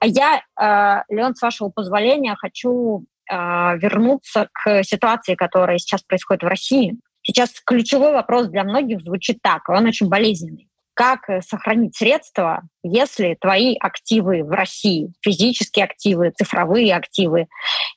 [0.00, 6.48] А я, э, Леон, с вашего позволения, хочу вернуться к ситуации, которая сейчас происходит в
[6.48, 6.96] России.
[7.22, 13.34] Сейчас ключевой вопрос для многих звучит так, он очень болезненный как э, сохранить средства, если
[13.40, 17.46] твои активы в России, физические активы, цифровые активы.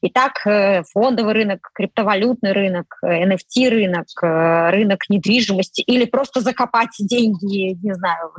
[0.04, 7.78] Итак, э, фондовый рынок, криптовалютный рынок, NFT рынок, э, рынок недвижимости или просто закопать деньги,
[7.86, 8.32] не знаю,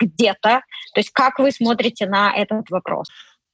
[0.00, 0.62] где-то.
[0.94, 3.08] То есть как вы смотрите на этот вопрос?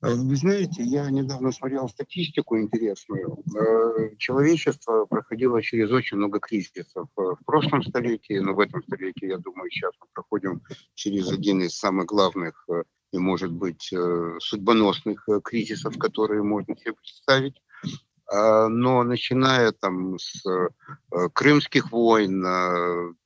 [0.04, 3.38] Э, вы знаете, я недавно смотрел статистику интересную.
[3.56, 9.38] Э, человечество проходило через очень много кризисов в прошлом столетии, но в этом столетии, я
[9.38, 10.62] думаю, сейчас мы проходим
[10.94, 13.94] через один из самых главных э, и, может быть,
[14.40, 17.62] судьбоносных кризисов, которые можно себе представить.
[18.26, 20.42] А, но начиная там с
[21.32, 22.42] крымских войн,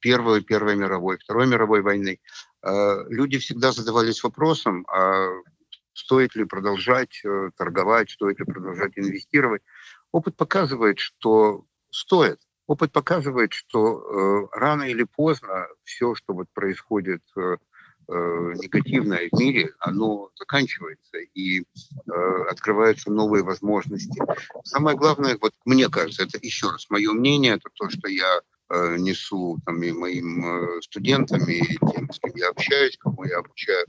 [0.01, 2.21] Первой, Первой мировой, Второй мировой войны,
[2.63, 5.31] люди всегда задавались вопросом, а
[5.99, 9.63] стоит ли продолжать э, торговать, стоит ли продолжать инвестировать.
[10.13, 12.39] Опыт показывает, что стоит.
[12.67, 13.99] Опыт показывает, что
[14.53, 17.57] э, рано или поздно все, что вот происходит э,
[18.09, 18.13] э,
[18.63, 21.65] негативное в мире, оно заканчивается и э,
[22.49, 24.23] открываются новые возможности.
[24.65, 28.41] Самое главное, вот мне кажется, это еще раз мое мнение, это то, что я
[28.71, 33.39] э, несу там, и моим э, студентам, и тем, с кем я общаюсь, кому я
[33.39, 33.85] обучаю,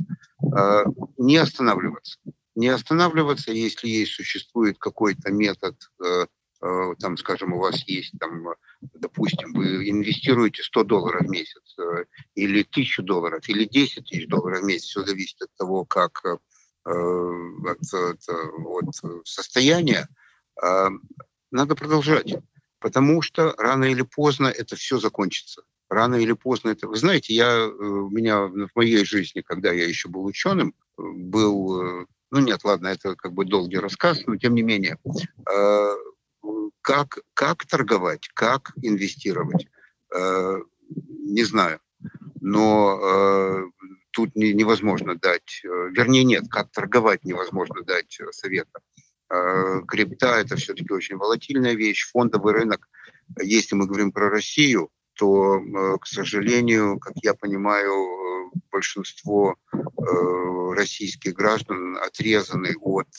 [1.17, 2.19] не останавливаться.
[2.59, 6.25] Не останавливаться, если есть, существует какой-то метод, э,
[6.61, 8.49] э, там, скажем, у вас есть, там,
[8.81, 12.03] допустим, вы инвестируете 100 долларов в месяц, э,
[12.35, 16.41] или 1000 долларов, или 10 тысяч долларов в месяц, все зависит от того, как от,
[16.83, 20.07] от, от состояния,
[21.51, 22.35] надо продолжать,
[22.79, 25.63] потому что рано или поздно это все закончится.
[25.89, 26.87] Рано или поздно это...
[26.87, 32.05] Вы знаете, я, у меня в моей жизни, когда я еще был ученым, был...
[32.31, 34.97] Ну нет, ладно, это как бы долгий рассказ, но тем не менее.
[36.81, 39.67] Как, как торговать, как инвестировать,
[40.11, 41.79] не знаю.
[42.39, 43.71] Но
[44.11, 48.79] тут не, невозможно дать, вернее нет, как торговать невозможно дать совета.
[49.87, 52.87] Крипта– это все-таки очень волатильная вещь, фондовый рынок.
[53.41, 55.59] Если мы говорим про Россию, то,
[55.99, 59.57] к сожалению, как я понимаю, большинство
[60.73, 63.09] российских граждан отрезаны от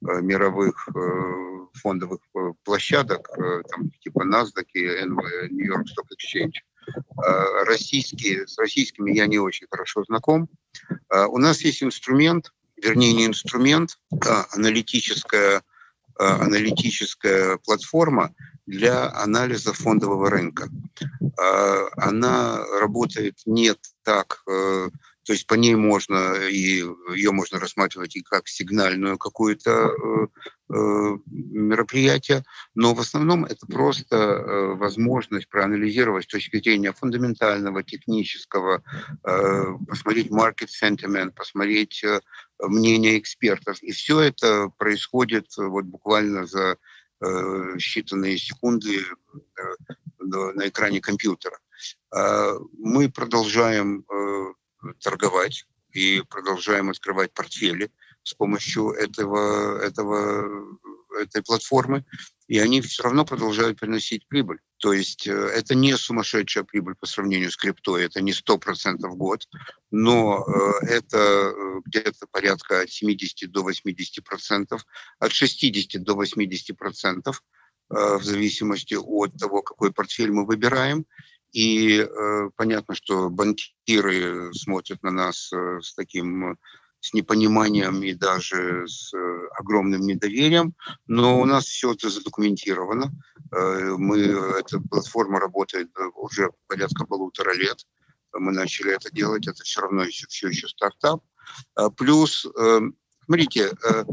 [0.00, 0.88] мировых
[1.82, 2.20] фондовых
[2.62, 3.28] площадок,
[3.70, 5.04] там, типа NASDAQ и
[5.50, 6.52] New York Stock Exchange.
[7.66, 10.48] Российские, с российскими я не очень хорошо знаком.
[11.10, 13.98] У нас есть инструмент, вернее не инструмент,
[14.28, 15.62] а аналитическая,
[16.18, 18.34] аналитическая платформа
[18.66, 20.68] для анализа фондового рынка.
[21.38, 24.88] А, она работает не так э,
[25.24, 30.26] то есть по ней можно, и ее можно рассматривать и как сигнальную какое-то э,
[30.70, 32.44] э, мероприятие,
[32.74, 38.82] но в основном это просто э, возможность проанализировать с точки зрения фундаментального, технического,
[39.24, 42.20] э, посмотреть market sentiment, посмотреть э,
[42.60, 43.82] мнение экспертов.
[43.82, 46.76] И все это происходит вот буквально за
[47.20, 47.26] э,
[47.78, 49.62] считанные секунды э,
[50.18, 51.58] на экране компьютера.
[52.14, 54.52] Э, мы продолжаем э,
[55.00, 57.90] торговать и продолжаем открывать портфели
[58.22, 60.78] с помощью этого, этого,
[61.20, 62.04] этой платформы,
[62.48, 64.58] и они все равно продолжают приносить прибыль.
[64.78, 69.16] То есть э, это не сумасшедшая прибыль по сравнению с криптой, это не 100% в
[69.16, 69.48] год,
[69.90, 74.78] но э, это э, где-то порядка от 70 до 80%,
[75.18, 77.32] от 60 до 80%
[77.90, 81.04] в зависимости от того, какой портфель мы выбираем.
[81.54, 86.58] И э, понятно, что банкиры смотрят на нас э, с таким
[86.98, 90.74] с непониманием и даже с э, огромным недоверием,
[91.06, 93.12] но у нас все это задокументировано.
[93.52, 94.18] Э, мы,
[94.58, 97.86] эта платформа работает уже порядка полутора лет.
[98.32, 101.22] Мы начали это делать, это все равно еще, все еще стартап.
[101.78, 102.80] Э, плюс, э,
[103.26, 104.04] смотрите, э,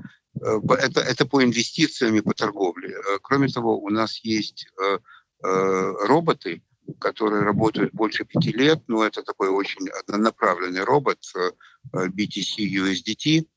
[0.42, 2.90] э это, это по инвестициям и по торговле.
[2.90, 5.00] Э, кроме того, у нас есть э,
[5.44, 6.62] э, роботы,
[7.00, 11.52] которые работают больше пяти лет, но это такой очень однонаправленный робот э,
[11.94, 13.48] BTC USDT,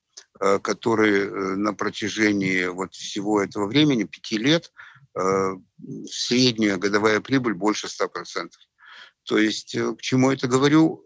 [0.40, 4.72] э, который э, на протяжении вот всего этого времени, пяти лет,
[6.10, 8.50] средняя годовая прибыль больше 100%.
[9.22, 11.04] То есть к чему это говорю?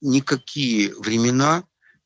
[0.00, 1.64] Никакие времена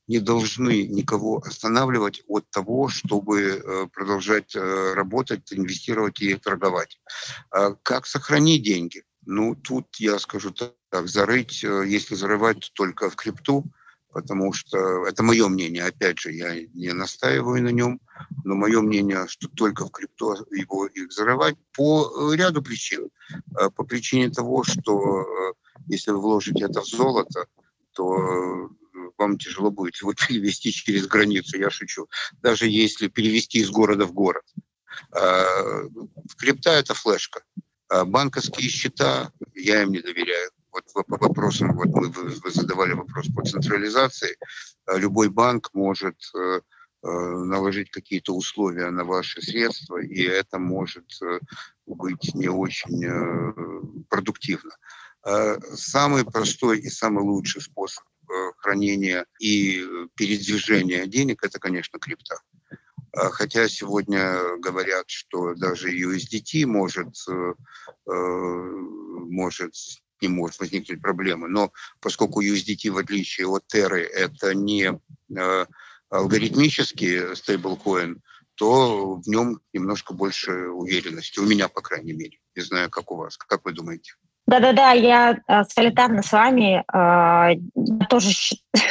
[0.08, 6.98] не должны никого останавливать от того, чтобы продолжать работать, инвестировать и торговать.
[7.50, 9.04] А как сохранить деньги?
[9.32, 10.74] Ну, тут я скажу так,
[11.08, 13.64] зарыть, э, если зарывать, то только в крипту,
[14.12, 18.00] потому что это мое мнение, опять же, я не настаиваю на нем,
[18.42, 23.08] но мое мнение, что только в крипту его их зарывать по ряду причин.
[23.56, 25.52] Э, по причине того, что э,
[25.86, 27.46] если вы вложите это в золото,
[27.92, 28.68] то
[29.16, 32.08] вам тяжело будет его перевести через границу, я шучу.
[32.42, 34.44] Даже если перевести из города в город.
[35.12, 37.44] В крипта это флешка.
[37.90, 40.50] А банковские счета, я им не доверяю.
[40.72, 44.36] Вот по вопросам, вот мы, вы задавали вопрос по централизации.
[44.86, 46.60] А любой банк может э,
[47.02, 51.40] э, наложить какие-то условия на ваши средства, и это может э,
[51.86, 54.70] быть не очень продуктивно.
[55.74, 58.04] Самый простой и самый лучший способ
[58.58, 59.84] хранения и
[60.14, 62.36] передвижения денег– это, конечно, крипта.
[63.12, 67.54] А хотя сегодня говорят, что даже USDT может, э,
[68.06, 69.74] э, может
[70.20, 71.48] не может возникнуть проблемы.
[71.48, 75.00] Но поскольку USDT, в отличие от Terra, это не
[75.36, 75.66] э,
[76.10, 78.22] алгоритмический стейблкоин,
[78.54, 81.40] то в нем немножко больше уверенности.
[81.40, 82.38] У меня, по крайней мере.
[82.54, 83.36] Не знаю, как у вас.
[83.38, 84.12] Как вы думаете?
[84.50, 86.82] Да-да-да, я э, солидарна с вами.
[86.92, 88.30] Э, я, тоже,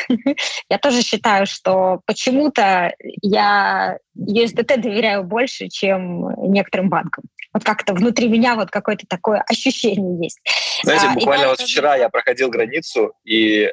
[0.70, 7.26] я тоже считаю, что почему-то я USDT доверяю больше, чем некоторым банкам.
[7.53, 10.39] Вот как-то внутри меня вот какое-то такое ощущение есть.
[10.84, 11.70] Знаете, а, буквально вот тоже...
[11.70, 13.70] вчера я проходил границу, и э,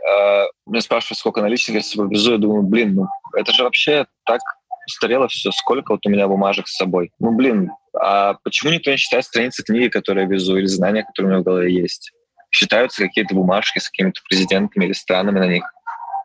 [0.66, 2.32] меня спрашивают, сколько наличных я с собой везу.
[2.32, 3.06] Я думаю, блин, ну
[3.38, 4.40] это же вообще так
[4.88, 5.52] устарело все.
[5.52, 7.12] Сколько вот у меня бумажек с собой?
[7.20, 7.70] Ну, блин,
[8.00, 11.40] а почему никто не читает страницы книги, которые я везу, или знания, которые у меня
[11.42, 12.12] в голове есть?
[12.50, 15.64] Считаются какие-то бумажки с какими-то президентами или странами на них.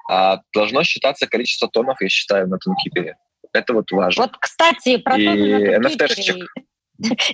[0.10, 3.16] А должно считаться количество тонов, я считаю, на Тонкипере.
[3.54, 4.24] Это вот важно.
[4.24, 6.48] Вот, кстати, про И на NFT-шечек.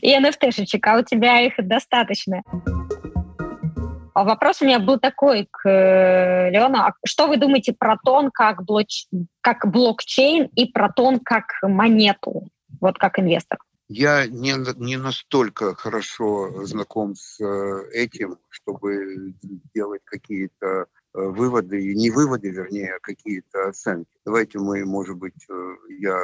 [0.02, 2.42] И NFT-шечек, а у тебя их достаточно.
[4.14, 6.80] А Вопрос у меня был такой к э, Леону.
[6.80, 9.06] А Что вы думаете про тон как, блоч...
[9.42, 12.48] как блокчейн и про тон как монету,
[12.82, 13.60] вот как инвестор?
[13.90, 19.34] Я не, не настолько хорошо знаком с э, этим, чтобы
[19.74, 24.12] делать какие-то э, выводы, не выводы, вернее, а какие-то оценки.
[24.26, 26.20] Давайте мы, может быть, э, я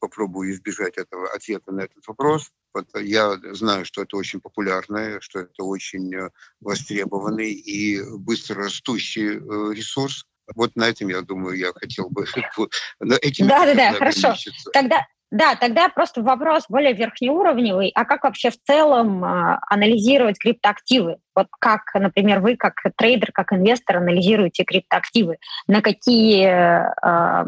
[0.00, 2.50] попробую избежать этого ответа на этот вопрос.
[2.74, 6.12] Вот Я знаю, что это очень популярное, что это очень
[6.60, 9.38] востребованный и быстро растущий
[9.74, 10.26] ресурс.
[10.54, 12.24] Вот на этом, я думаю, я хотел бы
[13.22, 14.28] этим Да-да-да, наверное, хорошо.
[14.28, 14.70] ограничиться.
[14.72, 17.90] Тогда, да, тогда просто вопрос более верхнеуровневый.
[17.94, 21.18] А как вообще в целом а, анализировать криптоактивы?
[21.34, 25.38] Вот как, например, вы как трейдер, как инвестор анализируете криптоактивы?
[25.66, 27.46] На какие а,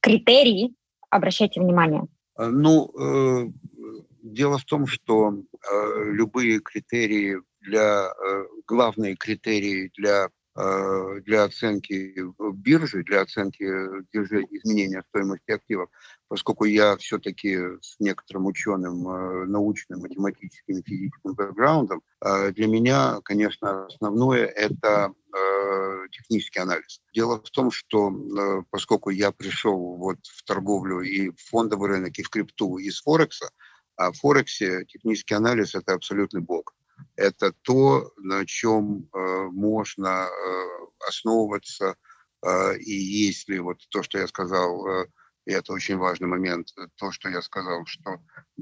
[0.00, 0.74] критерии
[1.10, 2.06] обращайте внимание?
[2.38, 3.50] Ну, э,
[4.22, 10.28] дело в том, что э, любые критерии для э, главные критерии для э,
[11.24, 12.14] для оценки
[12.52, 13.64] биржи, для оценки
[14.12, 15.88] биржи изменения стоимости активов,
[16.28, 23.20] поскольку я все-таки с некоторым ученым, э, научным, математическим и физическим бэкграундом, э, для меня,
[23.24, 27.00] конечно, основное это э, технический анализ.
[27.14, 32.18] Дело в том, что э, поскольку я пришел вот в торговлю и в фондовый рынок,
[32.18, 33.50] и в крипту из Форекса,
[33.96, 36.74] а в Форексе технический анализ– это абсолютный бог.
[37.16, 40.68] Это то, на чем э, можно э,
[41.06, 41.96] основываться.
[42.44, 44.86] Э, и если вот то, что я сказал,
[45.44, 48.20] и это очень важный момент, то, что я сказал, что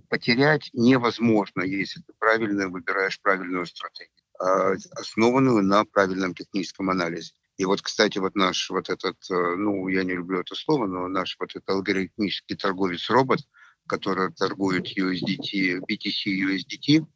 [0.09, 7.35] потерять невозможно, если ты правильно выбираешь правильную стратегию, э, основанную на правильном техническом анализе.
[7.59, 11.37] И вот, кстати, вот наш вот этот, ну, я не люблю это слово, но наш
[11.41, 13.41] вот этот алгоритмический торговец-робот,
[13.87, 17.07] который торгует USDT, BTC USDT,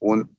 [0.00, 0.34] он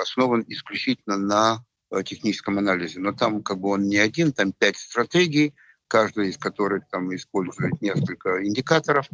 [0.00, 3.00] основан исключительно на э, техническом анализе.
[3.00, 5.54] Но там как бы он не один, там пять стратегий,
[5.88, 9.06] каждая из которых там использует несколько индикаторов,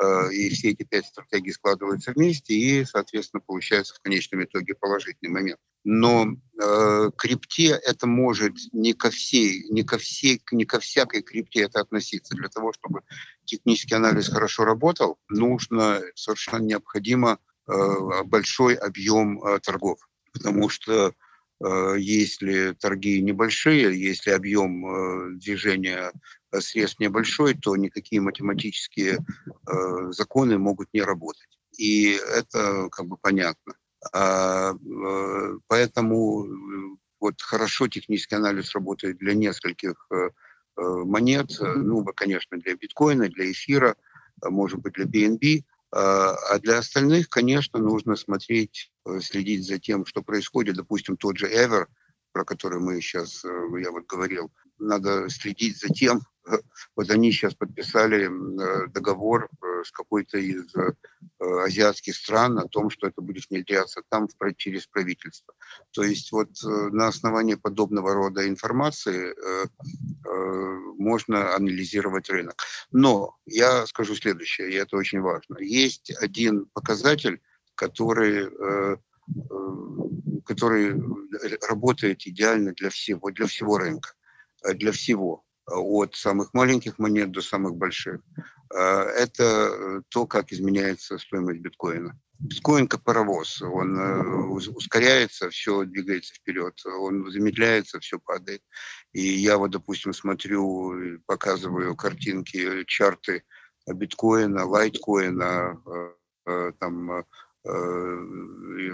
[0.00, 5.30] э, и все эти пять стратегий складываются вместе, и, соответственно, получается в конечном итоге положительный
[5.30, 5.60] момент.
[5.84, 11.60] Но э, крипте это может не ко всей, не ко всей, не ко всякой крипте
[11.60, 12.34] это относиться.
[12.34, 13.02] Для того, чтобы
[13.44, 19.98] технический анализ хорошо работал, нужно совершенно необходимо большой объем э, торгов,
[20.32, 21.12] потому что
[21.60, 26.12] э, если торги небольшие, если объем э, движения
[26.52, 31.58] э, средств небольшой, то никакие математические э, законы могут не работать.
[31.78, 33.74] И это как бы понятно.
[34.12, 41.72] А, э, Поэтому э, вот хорошо технический анализ работает для нескольких э, э, монет, э,
[41.74, 43.96] ну, конечно, для биткоина, для эфира,
[44.42, 45.64] а может быть, для BNB,
[45.96, 50.76] а а для остальных, конечно, нужно смотреть, э, следить за тем, что происходит.
[50.76, 51.86] Допустим, тот же Ever,
[52.32, 53.48] про который мы сейчас, э,
[53.82, 56.20] я вот говорил, надо следить за тем,
[56.94, 60.92] вот они сейчас подписали э, договор э, с какой-то из э,
[61.40, 65.54] азиатских стран о том, что это будет внедряться там через правительство.
[65.90, 69.34] То есть вот на основании подобного рода информации
[70.98, 72.62] можно анализировать рынок.
[72.90, 75.58] Но я скажу следующее, и это очень важно.
[75.60, 77.40] Есть один показатель,
[77.74, 78.48] который,
[80.44, 81.00] который
[81.68, 84.14] работает идеально для всего, для всего рынка,
[84.74, 88.20] для всего, от самых маленьких монет до самых больших.
[88.74, 92.18] Э, Это э, то, как изменяется стоимость биткоина.
[92.38, 98.62] Биткоин как паровоз, он э, ускоряется, все двигается вперед, он замедляется, все падает.
[99.12, 103.42] И я вот, допустим, смотрю, показываю картинки, чарты
[103.86, 105.80] биткоина, лайткоина,
[106.78, 107.24] там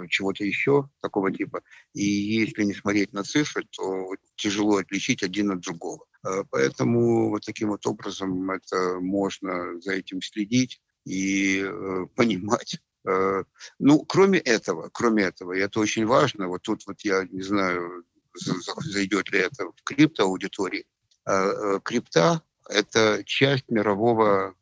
[0.08, 1.62] чего-то еще такого типа.
[1.92, 6.06] И если не смотреть на цифры, то тяжело отличить один от другого.
[6.24, 12.78] Э, Поэтому вот таким вот образом это можно за этим следить и э, понимать.
[13.06, 13.44] Э,
[13.78, 18.04] Ну, кроме этого, кроме этого, и это очень важно, вот тут вот я не знаю,
[18.34, 20.86] за- за- зайдет ли это в криптоаудитории,
[21.84, 24.54] крипта– это часть мирового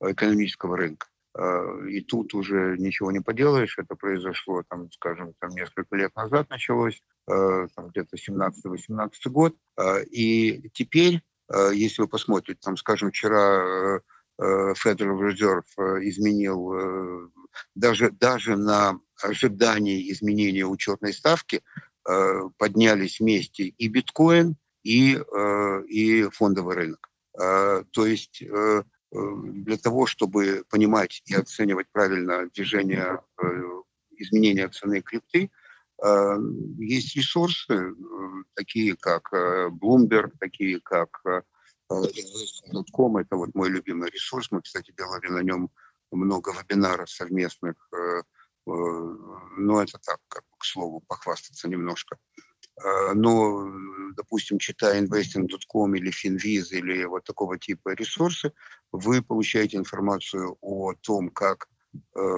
[0.00, 1.06] экономического рынка.
[1.38, 6.48] Э, И тут уже ничего не поделаешь, это произошло, там, скажем, там несколько лет назад
[6.48, 9.54] началось, э, там, где-то 17-18 год.
[9.76, 11.22] Э, И теперь,
[11.72, 14.00] если вы посмотрите, там, скажем, вчера
[14.40, 17.30] Reserve э, изменил
[17.74, 21.62] даже, даже на ожидании изменения учетной ставки
[22.58, 25.18] поднялись вместе и биткоин, и,
[25.88, 27.08] и фондовый рынок.
[27.32, 28.42] То есть
[29.12, 33.20] для того, чтобы понимать и оценивать правильно движение,
[34.10, 35.50] изменения цены крипты,
[36.78, 37.94] есть ресурсы,
[38.54, 41.22] такие как Bloomberg, такие как
[41.90, 44.50] Invest.com, это вот мой любимый ресурс.
[44.50, 45.70] Мы, кстати, делали на нем
[46.10, 47.76] много вебинаров совместных.
[48.66, 52.18] Но это так, как к слову, похвастаться немножко.
[53.14, 53.72] Но,
[54.16, 58.52] допустим, читая investing.com или Finviz или вот такого типа ресурсы,
[58.92, 61.68] вы получаете информацию о том, как,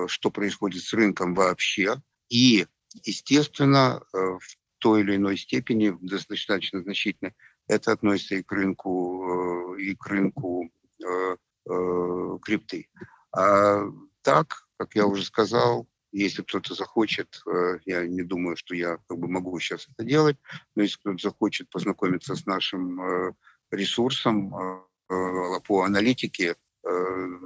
[0.06, 2.00] что происходит с рынком вообще.
[2.28, 2.66] И,
[3.02, 4.40] естественно, в
[4.78, 7.34] той или иной степени, достаточно значительной,
[7.66, 10.70] это относится и к рынку, и к рынку
[11.04, 11.36] э,
[11.68, 12.88] э, крипты.
[13.32, 13.82] А
[14.22, 19.18] так, как я уже сказал, если кто-то захочет, э, я не думаю, что я как
[19.18, 20.36] бы могу сейчас это делать,
[20.74, 23.32] но если кто-то захочет познакомиться с нашим э,
[23.70, 26.56] ресурсом э, по аналитике,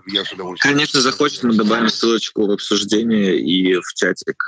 [0.09, 0.75] я с удовольствием.
[0.75, 4.45] Конечно, захочет, мы добавим ссылочку в обсуждение и в чатик.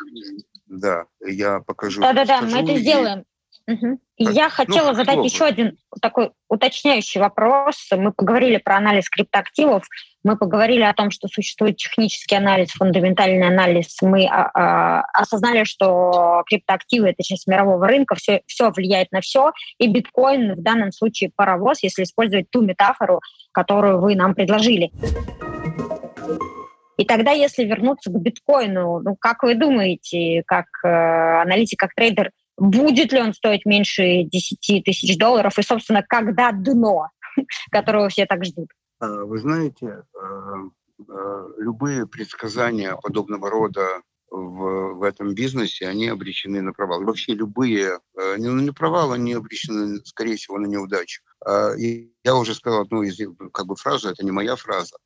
[0.67, 2.01] Да, я покажу.
[2.01, 3.25] Да-да-да, мы это сделаем.
[3.67, 4.01] Угу.
[4.19, 7.89] Я хотела ну, задать еще один такой уточняющий вопрос.
[7.93, 9.85] Мы поговорили про анализ криптоактивов,
[10.25, 13.97] мы поговорили о том, что существует технический анализ, фундаментальный анализ.
[14.01, 19.53] Мы а, а, осознали, что криптоактивы— это часть мирового рынка, все, все влияет на все,
[19.79, 23.21] и биткоин в данном случае паровоз, если использовать ту метафору,
[23.53, 24.91] которую вы нам предложили.
[26.97, 32.31] И тогда, если вернуться к биткоину, ну, как вы думаете, как э, аналитик, как трейдер,
[32.57, 37.09] будет ли он стоить меньше 10 тысяч долларов, и, собственно, когда дно,
[37.71, 38.69] которого все так ждут?
[39.05, 40.55] А, вы знаете, а,
[41.09, 47.05] а, любые предсказания подобного рода в, в этом бизнесе, они обречены на провал.
[47.05, 48.01] Вообще любые,
[48.39, 51.23] не на провал, они обречены, скорее всего, на неудачу.
[51.79, 53.17] И я уже сказал одну из
[53.53, 54.97] как бы фразу, это не моя фраза.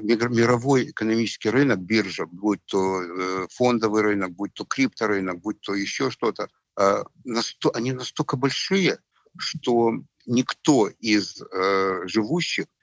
[0.00, 6.10] Мировой экономический рынок, биржа, будь то э, фондовый рынок, будь то крипторынок, будь то еще
[6.10, 7.04] что-то, а,
[7.74, 8.98] они настолько большие,
[9.38, 9.92] что
[10.26, 12.81] никто из э, живущих, э,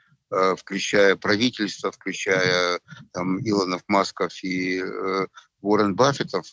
[0.58, 2.80] включая правительство, включая
[3.14, 5.28] там, Илонов, Масков и э,
[5.62, 6.46] Уоррен Баффетов,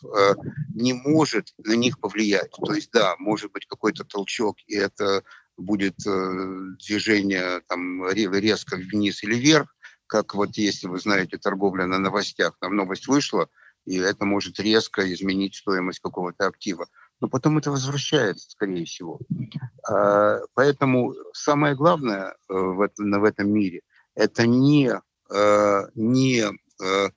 [0.75, 2.51] не может на них повлиять.
[2.51, 5.23] То есть, да, может быть какой-то толчок, и это
[5.57, 9.75] будет движение там, резко вниз или вверх,
[10.07, 13.49] как вот если вы знаете торговля на новостях, там новость вышла,
[13.85, 16.89] и это может резко изменить стоимость какого-то актива
[17.21, 19.21] но потом это возвращается, скорее всего.
[19.89, 23.81] А, поэтому самое главное э, в этом, в этом мире–
[24.15, 24.93] это не,
[25.31, 26.45] э, не
[26.83, 27.09] э,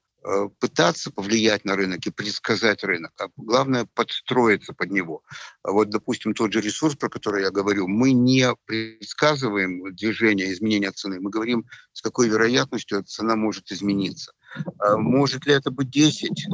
[0.60, 5.24] пытаться повлиять на рынок и предсказать рынок, а главное подстроиться под него.
[5.64, 11.22] Вот, допустим, тот же ресурс, про который я говорю, мы не предсказываем движение, изменения цены,
[11.22, 14.34] мы говорим, с какой вероятностью цена может измениться.
[14.78, 16.47] А может ли это быть 10?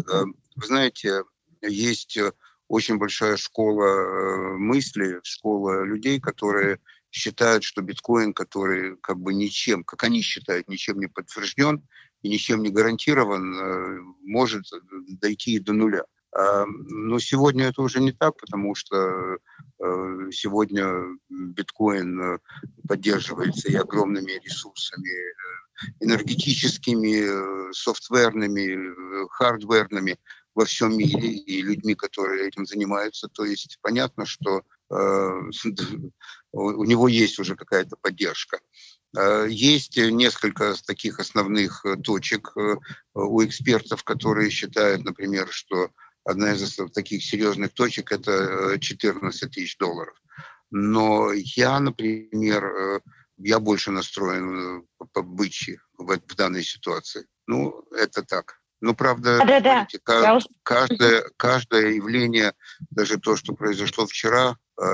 [0.55, 1.23] Вы знаете,
[1.61, 2.19] есть
[2.67, 6.79] очень большая школа э, мысли, школа людей, которые
[7.11, 11.87] считают, что биткоин, который как бы ничем, как они считают, ничем не подтвержден
[12.21, 14.63] и ничем не гарантирован, э, может
[15.21, 16.05] дойти до нуля.
[16.37, 19.37] А, но сегодня это уже не так, потому что э,
[20.31, 22.39] сегодня биткоин
[22.87, 25.33] поддерживается и огромными ресурсами
[25.99, 30.17] энергетическими, софтверными, хардверными,
[30.55, 33.27] во всем мире и людьми, которые этим занимаются.
[33.27, 34.95] То есть понятно, что э,
[36.53, 38.59] у него есть уже какая-то поддержка.
[39.15, 42.75] Э, есть несколько таких основных э, точек э,
[43.13, 45.89] у экспертов, которые считают, например, что
[46.23, 50.15] одна из таких серьезных точек– это 14 тысяч долларов.
[50.71, 53.01] Но я, например,
[53.37, 55.21] я больше настроен по
[55.97, 57.27] в данной ситуации.
[57.45, 58.59] Ну, это так.
[58.85, 60.39] Ну, правда, да, да, да.
[60.61, 62.53] Каждое, каждое явление,
[62.91, 64.85] даже то, что произошло вчера, э,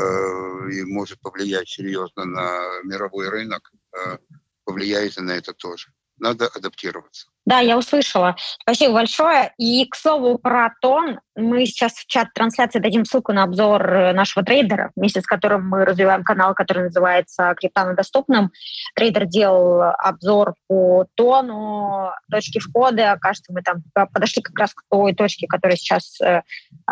[0.71, 4.17] и может повлиять серьезно на мировой рынок, э,
[4.63, 5.91] повлияет и на это тоже.
[6.21, 7.27] Надо адаптироваться.
[7.45, 8.35] Да, я услышала.
[8.61, 9.51] Спасибо большое.
[9.57, 11.19] И, к слову, про тон.
[11.35, 15.67] Мы сейчас в чат трансляции дадим ссылку на обзор э, нашего трейдера, вместе с которым
[15.67, 18.51] мы развиваем канал, который называется «Крипта на доступном».
[18.95, 23.17] Трейдер делал обзор по тону, точки входа.
[23.19, 26.43] Кажется, мы там подошли как раз к той точке, которая сейчас э,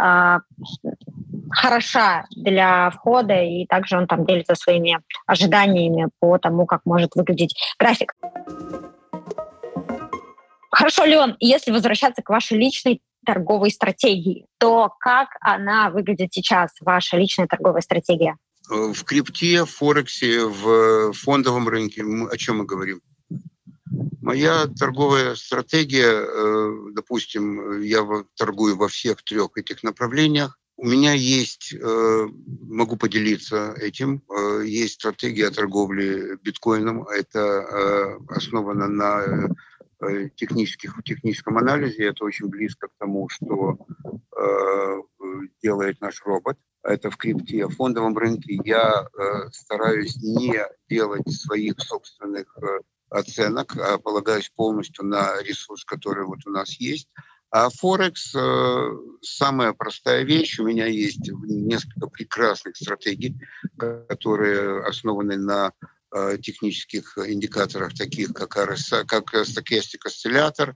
[0.02, 0.38] э,
[1.52, 7.56] хороша для входа, и также он там делится своими ожиданиями по тому, как может выглядеть
[7.78, 8.16] график.
[10.72, 17.18] Хорошо, Леон, если возвращаться к вашей личной торговой стратегии, то как она выглядит сейчас, ваша
[17.18, 18.38] личная торговая стратегия?
[18.70, 23.02] В крипте, в Форексе, в фондовом рынке, о чем мы говорим?
[24.22, 28.06] Моя торговая стратегия, э, допустим, я
[28.36, 30.60] торгую во всех трех этих направлениях.
[30.78, 32.28] У меня есть, э,
[32.62, 37.08] могу поделиться этим, э, есть стратегия торговли биткоином.
[37.08, 39.50] Это основано на
[40.36, 42.06] технических, техническом анализе.
[42.08, 43.78] Это очень близко к тому, что
[45.62, 46.58] делает наш робот.
[46.84, 47.66] Это в крипте.
[47.66, 49.08] В фондовом рынке я
[49.52, 52.58] стараюсь не делать своих собственных
[53.10, 57.10] оценок, а полагаюсь полностью на ресурс, который вот у нас есть.
[57.52, 58.90] А Форекс э,
[59.22, 60.60] самая простая вещь.
[60.60, 63.40] У меня есть несколько прекрасных стратегий,
[63.78, 65.86] которые основаны на э,
[66.42, 69.34] технических индикаторах, таких как, как
[70.06, 70.74] Oscillator,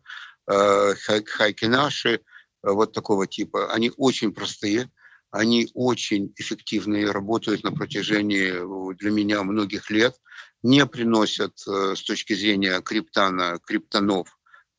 [0.47, 0.93] э,
[1.25, 2.21] хайки наши,
[2.61, 3.73] вот такого типа.
[3.73, 4.89] Они очень простые,
[5.31, 10.15] они очень эффективные, работают на протяжении для меня многих лет
[10.63, 14.27] не приносят э, с точки зрения криптана, криптонов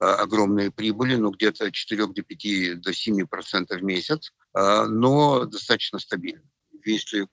[0.01, 5.45] э, огромные прибыли, ну где-то 4 до 5 до 7 процентов в месяц, э, но
[5.45, 6.43] достаточно стабильно.
[6.85, 7.27] Если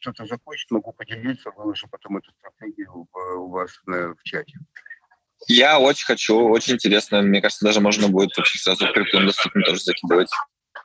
[0.00, 4.54] кто-то захочет, могу поделиться, выложу потом эту стратегию у вас в чате.
[5.48, 7.22] Я очень хочу, очень интересно.
[7.22, 10.30] Мне кажется, даже можно будет вообще сразу в крипту доступно тоже закидывать.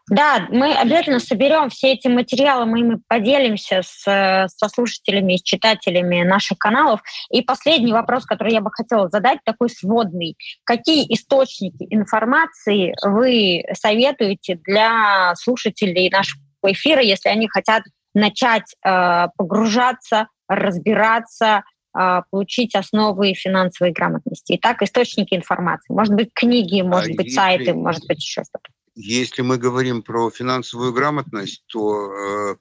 [0.10, 5.42] Да, мы обязательно соберем все эти материалы, мы ими поделимся с, со слушателями и с
[5.42, 7.02] читателями наших каналов.
[7.30, 10.36] И последний вопрос, который я бы хотела задать, такой сводный.
[10.64, 17.84] Какие источники информации вы советуете для слушателей нашего эфира, если они хотят
[18.14, 21.64] начать э, погружаться, разбираться,
[21.98, 24.56] э, получить основы финансовой грамотности?
[24.58, 25.94] Итак, источники информации.
[25.94, 28.70] Может быть, книги, может а быть, сайты, может быть, еще что-то.
[28.96, 32.56] Если мы говорим про финансовую грамотность, то э,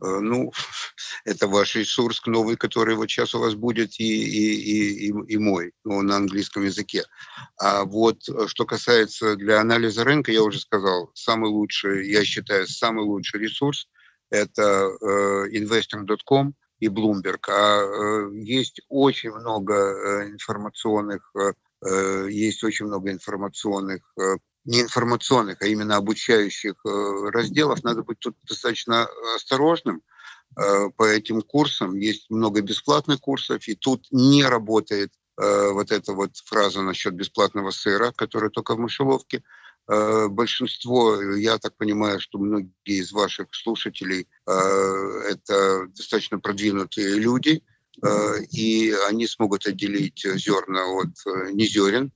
[0.00, 0.52] ну,
[1.24, 5.72] это ваш ресурс новый, который вот сейчас у вас будет, и, и, и, и мой,
[5.84, 7.04] ну, на английском языке.
[7.58, 12.66] А вот э, что касается для анализа рынка, я уже сказал, самый лучший, я считаю,
[12.66, 13.88] самый лучший ресурс–
[14.30, 17.40] это э, investing.com и Bloomberg.
[17.48, 24.02] А э, есть очень много информационных, э, есть очень много информационных
[24.68, 30.02] не информационных, а именно обучающих э, разделов, надо быть тут достаточно осторожным
[30.56, 31.94] э, по этим курсам.
[31.94, 35.10] Есть много бесплатных курсов, и тут не работает
[35.40, 39.42] э, вот эта вот фраза насчет бесплатного сыра, которая только в мышеловке.
[40.28, 47.62] Большинство, я так понимаю, что многие из ваших слушателей это достаточно продвинутые люди,
[48.50, 51.14] и они смогут отделить зерна от
[51.54, 52.12] незерен.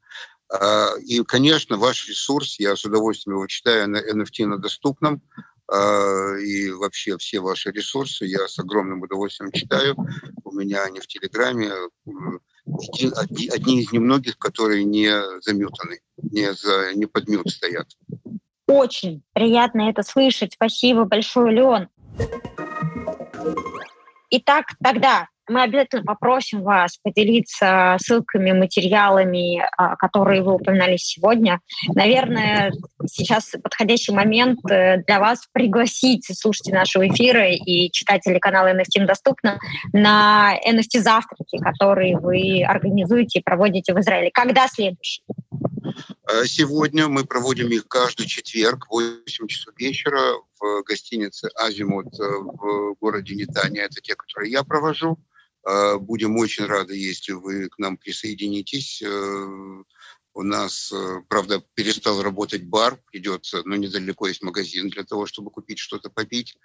[0.53, 5.23] А, и, конечно, ваш ресурс, я с удовольствием его читаю на NFT на доступном,
[5.67, 9.97] а, и вообще все ваши ресурсы я с огромным удовольствием читаю.
[10.45, 11.73] У меня они в Телеграме,
[12.67, 17.89] одни из немногих, которые не замютаны, не, за, не под мют стоят.
[18.67, 20.53] Очень приятно это слышать.
[20.53, 21.89] Спасибо большое, Леон.
[24.31, 31.61] Итак, тогда мы обязательно попросим вас поделиться ссылками, материалами, а, которые вы упоминали сегодня.
[31.95, 32.73] Наверное,
[33.07, 39.59] сейчас подходящий момент э, для вас пригласить слушателей нашего эфира и читателей канала NFT доступно
[39.93, 44.31] на NFT-завтраки, которые вы организуете и проводите в Израиле.
[44.33, 45.23] Когда следующий?
[46.29, 50.21] Э, сегодня мы проводим их каждый четверг в 8 часов вечера
[50.61, 53.83] в гостинице «Азимут» э, в городе Нетания.
[53.83, 55.19] Это те, которые я провожу.
[55.67, 59.03] Э, будем очень рады, если вы к нам присоединитесь.
[60.35, 60.91] У нас,
[61.29, 66.57] правда, перестал работать бар, придется, ну, недалеко есть магазин для того, чтобы купить что-то попить.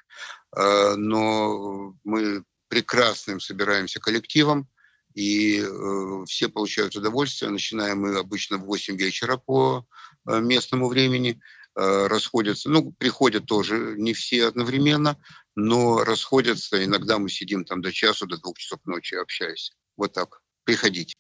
[0.56, 4.70] Но мы прекрасным собираемся коллективом
[5.18, 7.50] и э, все получают удовольствие.
[7.50, 9.84] Начинаем мы обычно в 8 вечера по
[10.28, 11.42] э, местному времени.
[11.80, 15.16] Э, расходятся, ну, приходят тоже не все одновременно,
[15.56, 16.84] но расходятся.
[16.84, 19.74] Иногда мы сидим там до часу, до двух часов ночи, общаясь.
[19.96, 20.42] Вот так.
[20.64, 21.14] Приходите.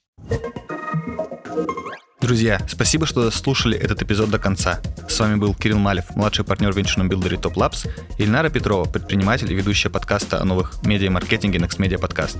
[2.27, 4.81] Друзья, спасибо, что слушали этот эпизод до конца.
[5.07, 9.49] С вами был Кирилл Малев, младший партнер в венчурном билдере Top Labs, Ильнара Петрова, предприниматель
[9.49, 12.35] и ведущая подкаста о новых медиа-маркетинге Next Media Podcast.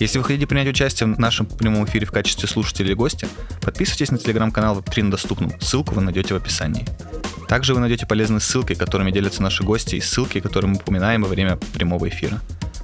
[0.00, 3.28] Если вы хотите принять участие в нашем прямом эфире в качестве слушателя или гостя,
[3.62, 5.60] подписывайтесь на телеграм-канал Web3 на доступном.
[5.60, 6.84] Ссылку вы найдете в описании.
[7.46, 11.28] Также вы найдете полезные ссылки, которыми делятся наши гости, и ссылки, которые мы упоминаем во
[11.28, 12.40] время прямого эфира.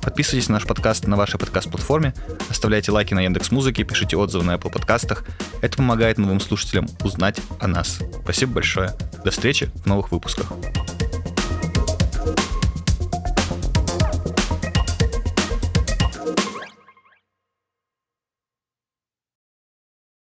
[0.07, 2.15] Подписывайтесь на наш подкаст на вашей подкаст-платформе,
[2.49, 5.25] оставляйте лайки на Яндекс Музыке, пишите отзывы на Apple подкастах.
[5.63, 7.99] Это помогает новым слушателям узнать о нас.
[8.23, 8.93] Спасибо большое.
[9.25, 10.53] До встречи в новых выпусках.